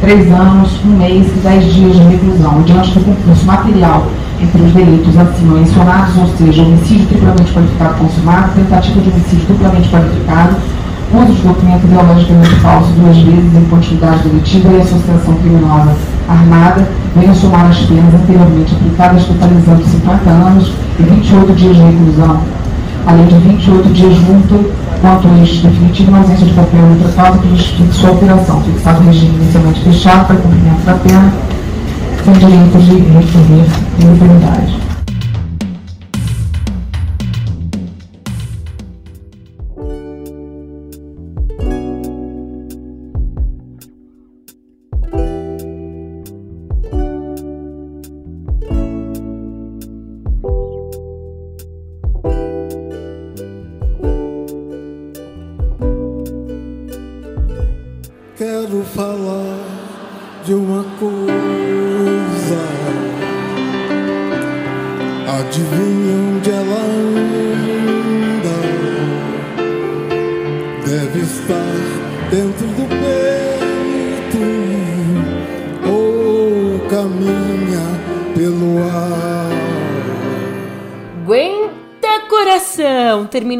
3 0.00 0.32
anos, 0.32 0.80
1 0.84 0.88
mês 0.88 1.26
e 1.26 1.40
10 1.40 1.74
dias 1.74 1.96
de 1.96 2.02
reclusão. 2.02 2.62
Diante 2.62 2.92
do 2.92 3.04
concurso 3.04 3.44
material 3.44 4.06
entre 4.40 4.62
os 4.62 4.72
delitos 4.72 5.16
acima 5.16 5.58
mencionados, 5.58 6.16
ou 6.16 6.28
seja, 6.36 6.62
homicídio 6.62 7.06
triplamente 7.06 7.52
qualificado 7.52 7.94
consumado, 7.94 8.54
tentativa 8.54 9.00
de 9.00 9.10
homicídio 9.10 9.46
duplamente 9.48 9.88
qualificado, 9.88 10.56
uso 11.12 11.32
de 11.32 11.42
documento 11.42 11.84
ideologicamente 11.84 12.54
falso 12.56 12.90
duas 12.92 13.16
vezes 13.16 13.54
em 13.54 13.64
continuidade 13.64 14.28
delitiva 14.28 14.68
e 14.72 14.80
associação 14.80 15.34
criminosa 15.34 15.96
armada, 16.28 16.88
venham 17.16 17.34
somar 17.34 17.66
as 17.66 17.78
penas 17.80 18.14
anteriormente 18.14 18.74
aplicadas, 18.74 19.24
totalizando 19.24 19.84
50 19.84 20.30
anos 20.30 20.72
e 20.98 21.02
28 21.02 21.52
dias 21.54 21.76
de 21.76 21.82
reclusão, 21.82 22.40
além 23.06 23.26
de 23.26 23.34
28 23.36 23.88
dias 23.88 24.18
multa, 24.18 24.56
quanto 25.00 25.28
este 25.42 25.66
definitivo 25.66 26.10
na 26.10 26.18
ausência 26.18 26.46
de 26.46 26.52
qualquer 26.52 26.82
outra 26.82 27.12
causa 27.12 27.38
que 27.38 27.48
justifique 27.48 27.94
sua 27.94 28.10
operação, 28.10 28.62
fixado 28.62 29.00
o 29.00 29.06
regime 29.06 29.36
inicialmente 29.36 29.80
fechado 29.80 30.26
para 30.26 30.36
cumprimento 30.36 30.84
da 30.84 30.94
pena, 30.94 31.32
sem 32.28 32.34
direito 32.34 32.78
de 32.78 32.92
recorrer 32.92 33.66
em 33.98 34.12
liberdade. 34.12 34.87
quero 34.87 34.87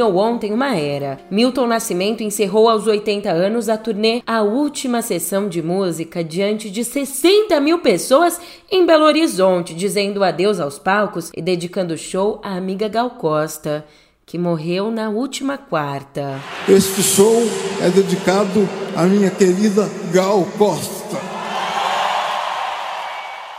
Terminou 0.08 0.16
ontem 0.16 0.52
uma 0.52 0.74
era. 0.74 1.20
Milton 1.30 1.66
Nascimento 1.66 2.22
encerrou 2.22 2.68
aos 2.68 2.86
80 2.86 3.30
anos 3.30 3.68
a 3.68 3.76
turnê 3.76 4.22
A 4.26 4.42
Última 4.42 5.02
Sessão 5.02 5.48
de 5.48 5.60
Música 5.60 6.24
diante 6.24 6.70
de 6.70 6.82
60 6.82 7.60
mil 7.60 7.80
pessoas 7.80 8.40
em 8.70 8.86
Belo 8.86 9.04
Horizonte, 9.04 9.74
dizendo 9.74 10.24
adeus 10.24 10.60
aos 10.60 10.78
palcos 10.78 11.30
e 11.36 11.42
dedicando 11.42 11.94
o 11.94 11.98
show 11.98 12.40
à 12.42 12.56
amiga 12.56 12.88
Gal 12.88 13.10
Costa 13.10 13.84
que 14.24 14.38
morreu 14.38 14.90
na 14.90 15.08
última 15.08 15.56
quarta. 15.56 16.38
Este 16.68 17.02
show 17.02 17.42
é 17.82 17.88
dedicado 17.90 18.68
à 18.96 19.04
minha 19.04 19.30
querida 19.30 19.88
Gal 20.12 20.46
Costa. 20.56 21.18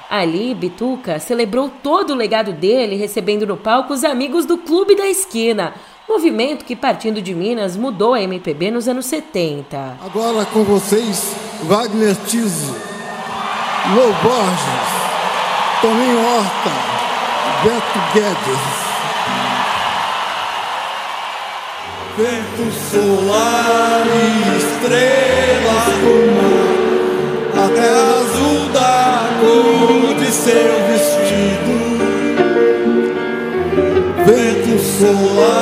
Ali, 0.10 0.56
Bituca 0.56 1.20
celebrou 1.20 1.70
todo 1.84 2.14
o 2.14 2.16
legado 2.16 2.52
dele, 2.54 2.96
recebendo 2.96 3.46
no 3.46 3.58
palco 3.58 3.94
os 3.94 4.04
amigos 4.04 4.46
do 4.46 4.58
Clube 4.58 4.96
da 4.96 5.08
Esquina, 5.08 5.74
movimento 6.10 6.66
que, 6.66 6.76
partindo 6.76 7.22
de 7.22 7.36
Minas, 7.36 7.78
mudou 7.78 8.16
a 8.16 8.22
MPB 8.22 8.72
nos 8.72 8.88
anos 8.88 9.06
70. 9.06 9.98
Agora 10.04 10.44
com 10.46 10.64
vocês, 10.64 11.36
Wagner 11.64 12.16
Tiso, 12.26 12.76
Lô 13.94 14.12
Borges, 14.24 14.90
Toninho 15.82 16.20
Horta, 16.26 16.72
Beto 17.64 18.00
Guedes. 18.14 18.90
Vento 22.18 22.72
solar 22.92 24.04
e 24.08 24.58
estrelas 24.58 25.86
do 26.02 26.16
mar, 26.36 27.64
a 27.64 27.70
terra 27.70 28.08
azul 28.20 28.60
da 28.74 29.30
cor 29.40 30.16
de 30.16 30.32
seu 30.32 30.74
vestido. 30.90 31.74
Vento 34.26 34.80
solar 34.80 35.59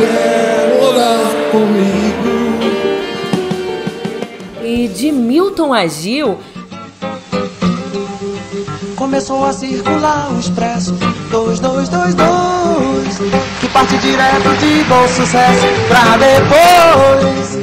quer 0.00 0.82
orar 0.82 1.30
comigo? 1.50 2.60
E 4.62 4.88
de 4.88 5.12
Milton 5.12 5.72
Agil, 5.74 6.38
Começou 8.96 9.44
a 9.44 9.52
circular 9.52 10.30
o 10.30 10.38
expresso. 10.38 10.92
2222 11.30 13.18
Que 13.60 13.68
parte 13.68 13.96
direto 13.98 14.56
de 14.58 14.84
bom 14.84 15.08
sucesso 15.08 15.66
pra 15.88 16.18
depois. 16.18 17.58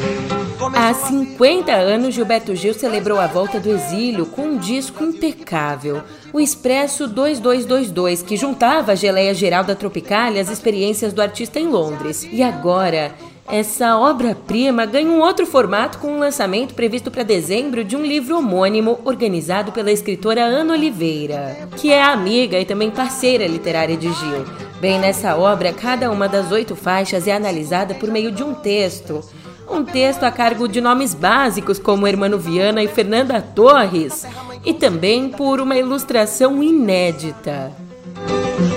Há 0.75 0.93
50 1.37 1.71
anos, 1.71 2.15
Gilberto 2.15 2.55
Gil 2.55 2.73
celebrou 2.73 3.19
a 3.19 3.27
volta 3.27 3.59
do 3.59 3.69
exílio 3.69 4.25
com 4.25 4.41
um 4.41 4.57
disco 4.57 5.03
impecável, 5.03 6.01
o 6.33 6.39
Expresso 6.39 7.07
2222, 7.07 8.23
que 8.23 8.35
juntava 8.35 8.93
a 8.93 8.95
geleia 8.95 9.35
geral 9.35 9.63
da 9.63 9.75
Tropicália 9.75 10.41
às 10.41 10.49
experiências 10.49 11.13
do 11.13 11.21
artista 11.21 11.59
em 11.59 11.67
Londres. 11.67 12.27
E 12.31 12.41
agora, 12.41 13.13
essa 13.47 13.99
obra-prima 13.99 14.87
ganha 14.87 15.11
um 15.11 15.21
outro 15.21 15.45
formato 15.45 15.99
com 15.99 16.07
um 16.07 16.19
lançamento 16.19 16.73
previsto 16.73 17.11
para 17.11 17.21
dezembro 17.21 17.83
de 17.83 17.95
um 17.95 18.03
livro 18.03 18.35
homônimo 18.35 18.99
organizado 19.05 19.71
pela 19.71 19.91
escritora 19.91 20.43
Ana 20.43 20.73
Oliveira, 20.73 21.55
que 21.77 21.91
é 21.91 22.01
amiga 22.01 22.59
e 22.59 22.65
também 22.65 22.89
parceira 22.89 23.45
literária 23.45 23.95
de 23.95 24.11
Gil. 24.11 24.43
Bem, 24.81 24.99
nessa 24.99 25.37
obra, 25.37 25.71
cada 25.71 26.09
uma 26.09 26.27
das 26.27 26.51
oito 26.51 26.75
faixas 26.75 27.27
é 27.27 27.31
analisada 27.31 27.93
por 27.93 28.09
meio 28.09 28.31
de 28.31 28.43
um 28.43 28.55
texto. 28.55 29.23
Um 29.69 29.83
texto 29.83 30.23
a 30.23 30.31
cargo 30.31 30.67
de 30.67 30.79
nomes 30.79 31.13
básicos 31.13 31.77
como 31.77 32.07
Hermano 32.07 32.37
Viana 32.37 32.81
e 32.81 32.87
Fernanda 32.87 33.41
Torres, 33.41 34.25
e 34.65 34.73
também 34.73 35.29
por 35.29 35.59
uma 35.59 35.77
ilustração 35.77 36.63
inédita. 36.63 37.71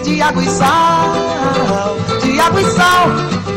De 0.05 0.21
água 0.21 0.43
e 0.43 0.47
sal, 0.47 1.13
de 2.23 2.39
água 2.39 2.61
e 2.61 2.65
sal 2.67 3.09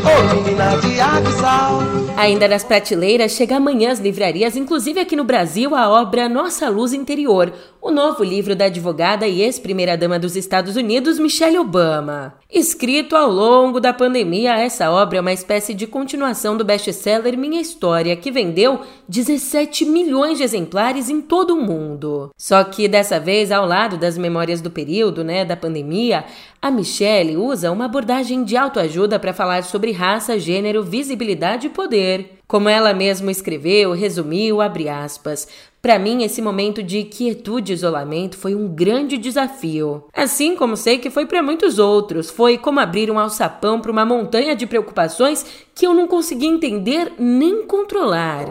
Ô 0.04 0.34
menina 0.34 0.76
de 0.78 1.00
água 1.00 1.28
e 1.28 1.32
sal 1.34 1.80
Ainda 2.16 2.48
nas 2.48 2.64
prateleiras, 2.64 3.32
chega 3.32 3.56
amanhã 3.56 3.90
às 3.90 3.98
livrarias, 3.98 4.56
inclusive 4.56 5.00
aqui 5.00 5.16
no 5.16 5.24
Brasil, 5.24 5.74
a 5.74 5.88
obra 5.88 6.28
Nossa 6.28 6.68
Luz 6.68 6.92
Interior, 6.92 7.52
o 7.84 7.90
novo 7.90 8.24
livro 8.24 8.56
da 8.56 8.64
advogada 8.64 9.28
e 9.28 9.42
ex-primeira-dama 9.42 10.18
dos 10.18 10.36
Estados 10.36 10.74
Unidos, 10.74 11.18
Michelle 11.18 11.58
Obama. 11.58 12.34
Escrito 12.50 13.14
ao 13.14 13.30
longo 13.30 13.78
da 13.78 13.92
pandemia, 13.92 14.56
essa 14.56 14.90
obra 14.90 15.18
é 15.18 15.20
uma 15.20 15.34
espécie 15.34 15.74
de 15.74 15.86
continuação 15.86 16.56
do 16.56 16.64
best-seller 16.64 17.36
Minha 17.36 17.60
História, 17.60 18.16
que 18.16 18.30
vendeu 18.30 18.80
17 19.06 19.84
milhões 19.84 20.38
de 20.38 20.44
exemplares 20.44 21.10
em 21.10 21.20
todo 21.20 21.50
o 21.50 21.60
mundo. 21.60 22.30
Só 22.38 22.64
que 22.64 22.88
dessa 22.88 23.20
vez, 23.20 23.52
ao 23.52 23.66
lado 23.66 23.98
das 23.98 24.16
memórias 24.16 24.62
do 24.62 24.70
período, 24.70 25.22
né, 25.22 25.44
da 25.44 25.54
pandemia, 25.54 26.24
a 26.62 26.70
Michelle 26.70 27.36
usa 27.36 27.70
uma 27.70 27.84
abordagem 27.84 28.44
de 28.44 28.56
autoajuda 28.56 29.18
para 29.18 29.34
falar 29.34 29.62
sobre 29.62 29.92
raça, 29.92 30.38
gênero, 30.38 30.82
visibilidade 30.82 31.66
e 31.66 31.70
poder. 31.70 32.38
Como 32.46 32.68
ela 32.68 32.94
mesma 32.94 33.30
escreveu, 33.30 33.92
resumiu, 33.92 34.62
abre 34.62 34.88
aspas, 34.88 35.48
Para 35.84 35.98
mim, 35.98 36.22
esse 36.22 36.40
momento 36.40 36.82
de 36.82 37.04
quietude 37.04 37.70
e 37.70 37.74
isolamento 37.74 38.38
foi 38.38 38.54
um 38.54 38.66
grande 38.66 39.18
desafio. 39.18 40.04
Assim 40.14 40.56
como 40.56 40.78
sei 40.78 40.96
que 40.96 41.10
foi 41.10 41.26
para 41.26 41.42
muitos 41.42 41.78
outros, 41.78 42.30
foi 42.30 42.56
como 42.56 42.80
abrir 42.80 43.10
um 43.10 43.18
alçapão 43.18 43.78
para 43.78 43.92
uma 43.92 44.06
montanha 44.06 44.56
de 44.56 44.66
preocupações 44.66 45.44
que 45.74 45.86
eu 45.86 45.92
não 45.92 46.08
conseguia 46.08 46.48
entender 46.48 47.12
nem 47.18 47.66
controlar. 47.66 48.46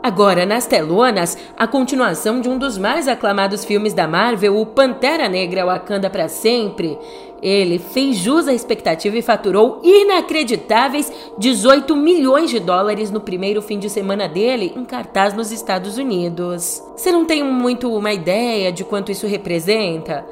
Agora, 0.00 0.46
nas 0.46 0.64
telonas, 0.64 1.36
a 1.56 1.66
continuação 1.66 2.40
de 2.40 2.48
um 2.48 2.56
dos 2.56 2.78
mais 2.78 3.08
aclamados 3.08 3.64
filmes 3.64 3.92
da 3.94 4.06
Marvel, 4.06 4.56
o 4.56 4.66
Pantera 4.66 5.28
Negra 5.28 5.64
Wakanda 5.64 6.08
para 6.08 6.28
Sempre. 6.28 6.96
Ele 7.42 7.78
fez 7.78 8.16
jus 8.18 8.46
à 8.46 8.54
expectativa 8.54 9.18
e 9.18 9.22
faturou 9.22 9.80
inacreditáveis 9.82 11.12
18 11.36 11.96
milhões 11.96 12.50
de 12.50 12.60
dólares 12.60 13.10
no 13.10 13.20
primeiro 13.20 13.60
fim 13.60 13.78
de 13.78 13.90
semana 13.90 14.28
dele 14.28 14.72
em 14.76 14.84
cartaz 14.84 15.34
nos 15.34 15.50
Estados 15.50 15.98
Unidos. 15.98 16.80
Você 16.96 17.10
não 17.10 17.24
tem 17.24 17.42
muito 17.42 17.92
uma 17.92 18.12
ideia 18.12 18.70
de 18.70 18.84
quanto 18.84 19.10
isso 19.10 19.26
representa? 19.26 20.24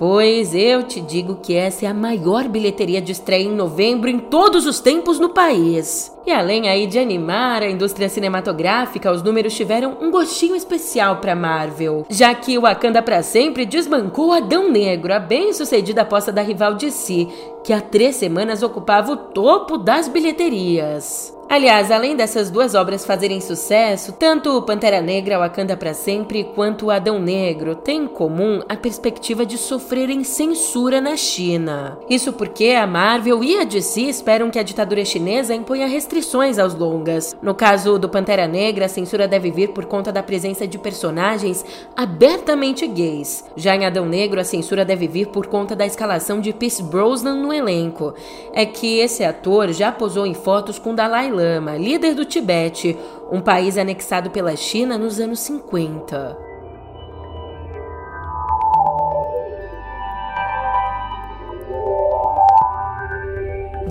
Pois 0.00 0.54
eu 0.54 0.82
te 0.82 0.98
digo 0.98 1.40
que 1.42 1.54
essa 1.54 1.84
é 1.84 1.88
a 1.90 1.92
maior 1.92 2.48
bilheteria 2.48 3.02
de 3.02 3.12
estreia 3.12 3.44
em 3.44 3.54
novembro 3.54 4.08
em 4.08 4.18
todos 4.18 4.64
os 4.64 4.80
tempos 4.80 5.20
no 5.20 5.28
país. 5.28 6.10
E 6.26 6.32
além 6.32 6.70
aí 6.70 6.86
de 6.86 6.98
animar 6.98 7.62
a 7.62 7.68
indústria 7.68 8.08
cinematográfica, 8.08 9.12
os 9.12 9.22
números 9.22 9.54
tiveram 9.54 9.98
um 10.00 10.10
gostinho 10.10 10.56
especial 10.56 11.16
para 11.16 11.36
Marvel, 11.36 12.06
já 12.08 12.34
que 12.34 12.56
o 12.56 12.62
Wakanda 12.62 13.02
para 13.02 13.22
sempre 13.22 13.66
desbancou 13.66 14.32
Adão 14.32 14.70
Negro, 14.70 15.12
a 15.12 15.18
bem-sucedida 15.18 16.00
aposta 16.00 16.32
da 16.32 16.40
rival 16.40 16.76
DC, 16.76 17.28
que 17.62 17.70
há 17.70 17.80
três 17.82 18.16
semanas 18.16 18.62
ocupava 18.62 19.12
o 19.12 19.16
topo 19.18 19.76
das 19.76 20.08
bilheterias. 20.08 21.38
Aliás, 21.50 21.90
além 21.90 22.14
dessas 22.14 22.48
duas 22.48 22.76
obras 22.76 23.04
fazerem 23.04 23.40
sucesso, 23.40 24.12
tanto 24.12 24.62
Pantera 24.62 25.00
Negra, 25.00 25.36
Wakanda 25.36 25.76
para 25.76 25.92
Sempre, 25.92 26.44
quanto 26.44 26.92
Adão 26.92 27.18
Negro 27.18 27.74
têm 27.74 28.04
em 28.04 28.06
comum 28.06 28.60
a 28.68 28.76
perspectiva 28.76 29.44
de 29.44 29.58
sofrerem 29.58 30.22
censura 30.22 31.00
na 31.00 31.16
China. 31.16 31.98
Isso 32.08 32.32
porque 32.32 32.68
a 32.68 32.86
Marvel 32.86 33.42
e 33.42 33.58
a 33.58 33.64
DC 33.64 34.02
esperam 34.02 34.48
que 34.48 34.60
a 34.60 34.62
ditadura 34.62 35.04
chinesa 35.04 35.52
imponha 35.52 35.88
restrições 35.88 36.56
aos 36.56 36.72
longas. 36.72 37.34
No 37.42 37.52
caso 37.52 37.98
do 37.98 38.08
Pantera 38.08 38.46
Negra, 38.46 38.84
a 38.84 38.88
censura 38.88 39.26
deve 39.26 39.50
vir 39.50 39.70
por 39.70 39.86
conta 39.86 40.12
da 40.12 40.22
presença 40.22 40.68
de 40.68 40.78
personagens 40.78 41.64
abertamente 41.96 42.86
gays. 42.86 43.44
Já 43.56 43.74
em 43.74 43.84
Adão 43.84 44.06
Negro, 44.06 44.40
a 44.40 44.44
censura 44.44 44.84
deve 44.84 45.08
vir 45.08 45.26
por 45.26 45.48
conta 45.48 45.74
da 45.74 45.84
escalação 45.84 46.40
de 46.40 46.52
Pierce 46.52 46.84
Brosnan 46.84 47.34
no 47.34 47.52
elenco. 47.52 48.14
É 48.52 48.64
que 48.64 49.00
esse 49.00 49.24
ator 49.24 49.72
já 49.72 49.90
posou 49.90 50.24
em 50.24 50.34
fotos 50.34 50.78
com 50.78 50.94
Dalai 50.94 51.28
Lama, 51.28 51.39
líder 51.76 52.14
do 52.14 52.24
Tibete, 52.24 52.96
um 53.30 53.40
país 53.40 53.78
anexado 53.78 54.30
pela 54.30 54.56
China 54.56 54.98
nos 54.98 55.20
anos 55.20 55.40
50. 55.40 56.49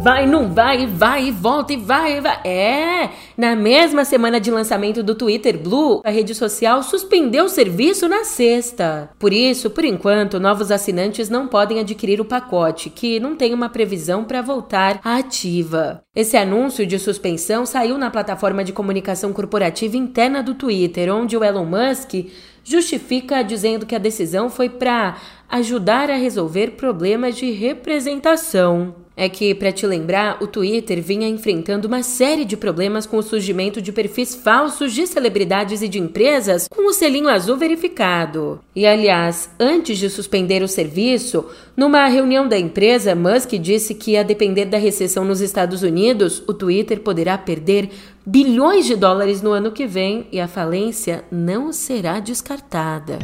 Vai, 0.01 0.25
não 0.25 0.53
vai, 0.53 0.87
vai 0.87 1.27
e 1.27 1.31
volta 1.31 1.73
e 1.73 1.77
vai 1.77 2.17
e 2.17 2.21
vai. 2.21 2.39
É! 2.45 3.09
Na 3.35 3.53
mesma 3.53 4.05
semana 4.05 4.39
de 4.39 4.49
lançamento 4.49 5.03
do 5.03 5.13
Twitter 5.13 5.57
Blue, 5.57 6.01
a 6.05 6.09
rede 6.09 6.33
social 6.33 6.81
suspendeu 6.81 7.45
o 7.45 7.49
serviço 7.49 8.07
na 8.07 8.23
sexta. 8.23 9.09
Por 9.19 9.33
isso, 9.33 9.69
por 9.69 9.83
enquanto, 9.83 10.39
novos 10.39 10.71
assinantes 10.71 11.29
não 11.29 11.49
podem 11.49 11.79
adquirir 11.79 12.21
o 12.21 12.25
pacote, 12.25 12.89
que 12.89 13.19
não 13.19 13.35
tem 13.35 13.53
uma 13.53 13.67
previsão 13.67 14.23
para 14.23 14.41
voltar 14.41 15.01
à 15.03 15.17
ativa. 15.17 16.01
Esse 16.15 16.37
anúncio 16.37 16.85
de 16.85 16.97
suspensão 16.97 17.65
saiu 17.65 17.97
na 17.97 18.09
plataforma 18.09 18.63
de 18.63 18.71
comunicação 18.71 19.33
corporativa 19.33 19.97
interna 19.97 20.41
do 20.41 20.53
Twitter, 20.53 21.13
onde 21.13 21.35
o 21.35 21.43
Elon 21.43 21.65
Musk 21.65 22.25
justifica 22.63 23.41
dizendo 23.41 23.85
que 23.85 23.95
a 23.95 23.99
decisão 23.99 24.49
foi 24.49 24.69
para 24.69 25.17
ajudar 25.49 26.09
a 26.09 26.15
resolver 26.15 26.71
problemas 26.71 27.35
de 27.35 27.51
representação 27.51 28.95
é 29.19 29.27
que, 29.27 29.53
para 29.53 29.73
te 29.73 29.85
lembrar, 29.85 30.41
o 30.41 30.47
Twitter 30.47 31.01
vinha 31.01 31.27
enfrentando 31.27 31.89
uma 31.89 32.01
série 32.01 32.45
de 32.45 32.55
problemas 32.55 33.05
com 33.05 33.17
o 33.17 33.21
surgimento 33.21 33.81
de 33.81 33.91
perfis 33.91 34.33
falsos 34.33 34.93
de 34.93 35.05
celebridades 35.05 35.81
e 35.81 35.89
de 35.89 35.99
empresas 35.99 36.69
com 36.69 36.87
o 36.87 36.93
selinho 36.93 37.27
azul 37.27 37.57
verificado. 37.57 38.61
E, 38.73 38.85
aliás, 38.85 39.49
antes 39.59 39.97
de 39.97 40.09
suspender 40.09 40.63
o 40.63 40.69
serviço, 40.69 41.45
numa 41.75 42.07
reunião 42.07 42.47
da 42.47 42.57
empresa, 42.57 43.13
Musk 43.13 43.55
disse 43.55 43.93
que, 43.93 44.15
a 44.15 44.23
depender 44.23 44.63
da 44.63 44.77
recessão 44.77 45.25
nos 45.25 45.41
Estados 45.41 45.83
Unidos, 45.83 46.41
o 46.47 46.53
Twitter 46.53 47.01
poderá 47.01 47.37
perder 47.37 47.89
bilhões 48.25 48.85
de 48.85 48.95
dólares 48.95 49.41
no 49.41 49.51
ano 49.51 49.73
que 49.73 49.85
vem 49.85 50.27
e 50.31 50.39
a 50.39 50.47
falência 50.47 51.25
não 51.29 51.73
será 51.73 52.21
descartada. 52.21 53.19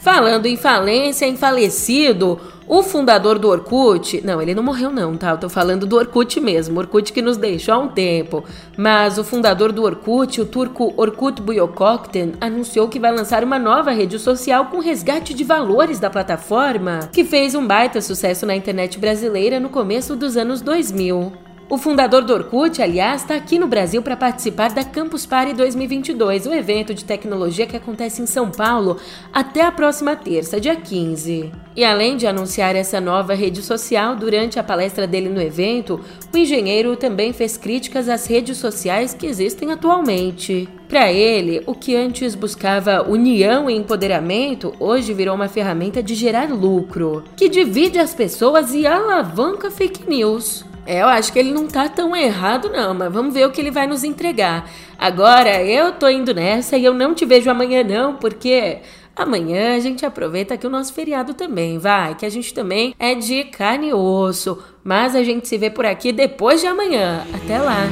Falando 0.00 0.46
em 0.46 0.56
falência, 0.56 1.26
em 1.26 1.36
falecido, 1.36 2.40
o 2.66 2.82
fundador 2.82 3.38
do 3.38 3.48
Orkut, 3.48 4.24
não, 4.24 4.40
ele 4.40 4.54
não 4.54 4.62
morreu 4.62 4.90
não, 4.90 5.14
tá? 5.14 5.30
Eu 5.30 5.38
tô 5.38 5.48
falando 5.48 5.86
do 5.86 5.96
Orkut 5.96 6.40
mesmo, 6.40 6.78
Orkut 6.78 7.12
que 7.12 7.20
nos 7.20 7.36
deixou 7.36 7.74
há 7.74 7.78
um 7.78 7.88
tempo. 7.88 8.42
Mas 8.78 9.18
o 9.18 9.24
fundador 9.24 9.72
do 9.72 9.82
Orkut, 9.82 10.40
o 10.40 10.46
turco 10.46 10.94
Orkut 10.96 11.42
Buyokokten, 11.42 12.34
anunciou 12.40 12.88
que 12.88 12.98
vai 12.98 13.12
lançar 13.12 13.44
uma 13.44 13.58
nova 13.58 13.90
rede 13.90 14.18
social 14.18 14.66
com 14.66 14.78
resgate 14.78 15.34
de 15.34 15.44
valores 15.44 15.98
da 15.98 16.08
plataforma, 16.08 17.10
que 17.12 17.22
fez 17.22 17.54
um 17.54 17.66
baita 17.66 18.00
sucesso 18.00 18.46
na 18.46 18.56
internet 18.56 18.98
brasileira 18.98 19.60
no 19.60 19.68
começo 19.68 20.16
dos 20.16 20.36
anos 20.36 20.62
2000. 20.62 21.49
O 21.70 21.78
fundador 21.78 22.24
do 22.24 22.34
Orkut, 22.34 22.82
aliás, 22.82 23.22
está 23.22 23.36
aqui 23.36 23.56
no 23.56 23.68
Brasil 23.68 24.02
para 24.02 24.16
participar 24.16 24.72
da 24.72 24.82
Campus 24.82 25.24
Party 25.24 25.54
2022, 25.54 26.46
o 26.46 26.50
um 26.50 26.52
evento 26.52 26.92
de 26.92 27.04
tecnologia 27.04 27.64
que 27.64 27.76
acontece 27.76 28.20
em 28.20 28.26
São 28.26 28.50
Paulo 28.50 28.96
até 29.32 29.62
a 29.62 29.70
próxima 29.70 30.16
terça, 30.16 30.60
dia 30.60 30.74
15. 30.74 31.52
E 31.76 31.84
além 31.84 32.16
de 32.16 32.26
anunciar 32.26 32.74
essa 32.74 33.00
nova 33.00 33.34
rede 33.34 33.62
social, 33.62 34.16
durante 34.16 34.58
a 34.58 34.64
palestra 34.64 35.06
dele 35.06 35.28
no 35.28 35.40
evento, 35.40 36.00
o 36.34 36.36
engenheiro 36.36 36.96
também 36.96 37.32
fez 37.32 37.56
críticas 37.56 38.08
às 38.08 38.26
redes 38.26 38.58
sociais 38.58 39.14
que 39.14 39.28
existem 39.28 39.70
atualmente. 39.70 40.68
Para 40.88 41.12
ele, 41.12 41.62
o 41.66 41.74
que 41.76 41.94
antes 41.94 42.34
buscava 42.34 43.08
união 43.08 43.70
e 43.70 43.76
empoderamento, 43.76 44.74
hoje 44.80 45.14
virou 45.14 45.36
uma 45.36 45.46
ferramenta 45.46 46.02
de 46.02 46.16
gerar 46.16 46.52
lucro, 46.52 47.22
que 47.36 47.48
divide 47.48 48.00
as 48.00 48.12
pessoas 48.12 48.74
e 48.74 48.88
alavanca 48.88 49.70
fake 49.70 50.10
news. 50.10 50.68
É, 50.86 51.02
eu 51.02 51.08
acho 51.08 51.32
que 51.32 51.38
ele 51.38 51.52
não 51.52 51.66
tá 51.66 51.88
tão 51.88 52.16
errado, 52.16 52.70
não, 52.70 52.94
mas 52.94 53.12
vamos 53.12 53.34
ver 53.34 53.46
o 53.46 53.50
que 53.50 53.60
ele 53.60 53.70
vai 53.70 53.86
nos 53.86 54.04
entregar. 54.04 54.68
Agora, 54.98 55.62
eu 55.62 55.92
tô 55.92 56.08
indo 56.08 56.34
nessa 56.34 56.76
e 56.76 56.84
eu 56.84 56.94
não 56.94 57.14
te 57.14 57.24
vejo 57.24 57.50
amanhã, 57.50 57.82
não, 57.82 58.16
porque 58.16 58.78
amanhã 59.14 59.76
a 59.76 59.80
gente 59.80 60.04
aproveita 60.04 60.56
que 60.56 60.66
o 60.66 60.70
nosso 60.70 60.92
feriado 60.92 61.34
também, 61.34 61.78
vai, 61.78 62.14
que 62.14 62.26
a 62.26 62.30
gente 62.30 62.52
também 62.54 62.94
é 62.98 63.14
de 63.14 63.44
carne 63.44 63.88
e 63.88 63.94
osso. 63.94 64.58
Mas 64.82 65.14
a 65.14 65.22
gente 65.22 65.46
se 65.46 65.58
vê 65.58 65.70
por 65.70 65.84
aqui 65.84 66.10
depois 66.10 66.60
de 66.60 66.66
amanhã. 66.66 67.24
Até 67.34 67.58
lá. 67.58 67.86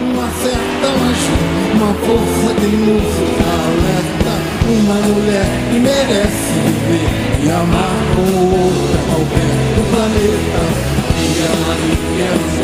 Uma 0.00 0.30
certa 0.30 1.48
uma 1.74 1.94
força 1.94 2.60
de 2.60 2.66
música 2.76 3.44
alerta, 3.66 4.34
uma 4.68 4.94
mulher 4.94 5.46
que 5.70 5.78
merece 5.78 6.52
viver 6.64 7.44
e 7.44 7.50
amar 7.50 7.94
com 8.14 8.26
outra 8.46 8.98
qualquer 9.06 9.58
do 9.76 9.90
planeta. 9.90 10.77
É 11.40 12.57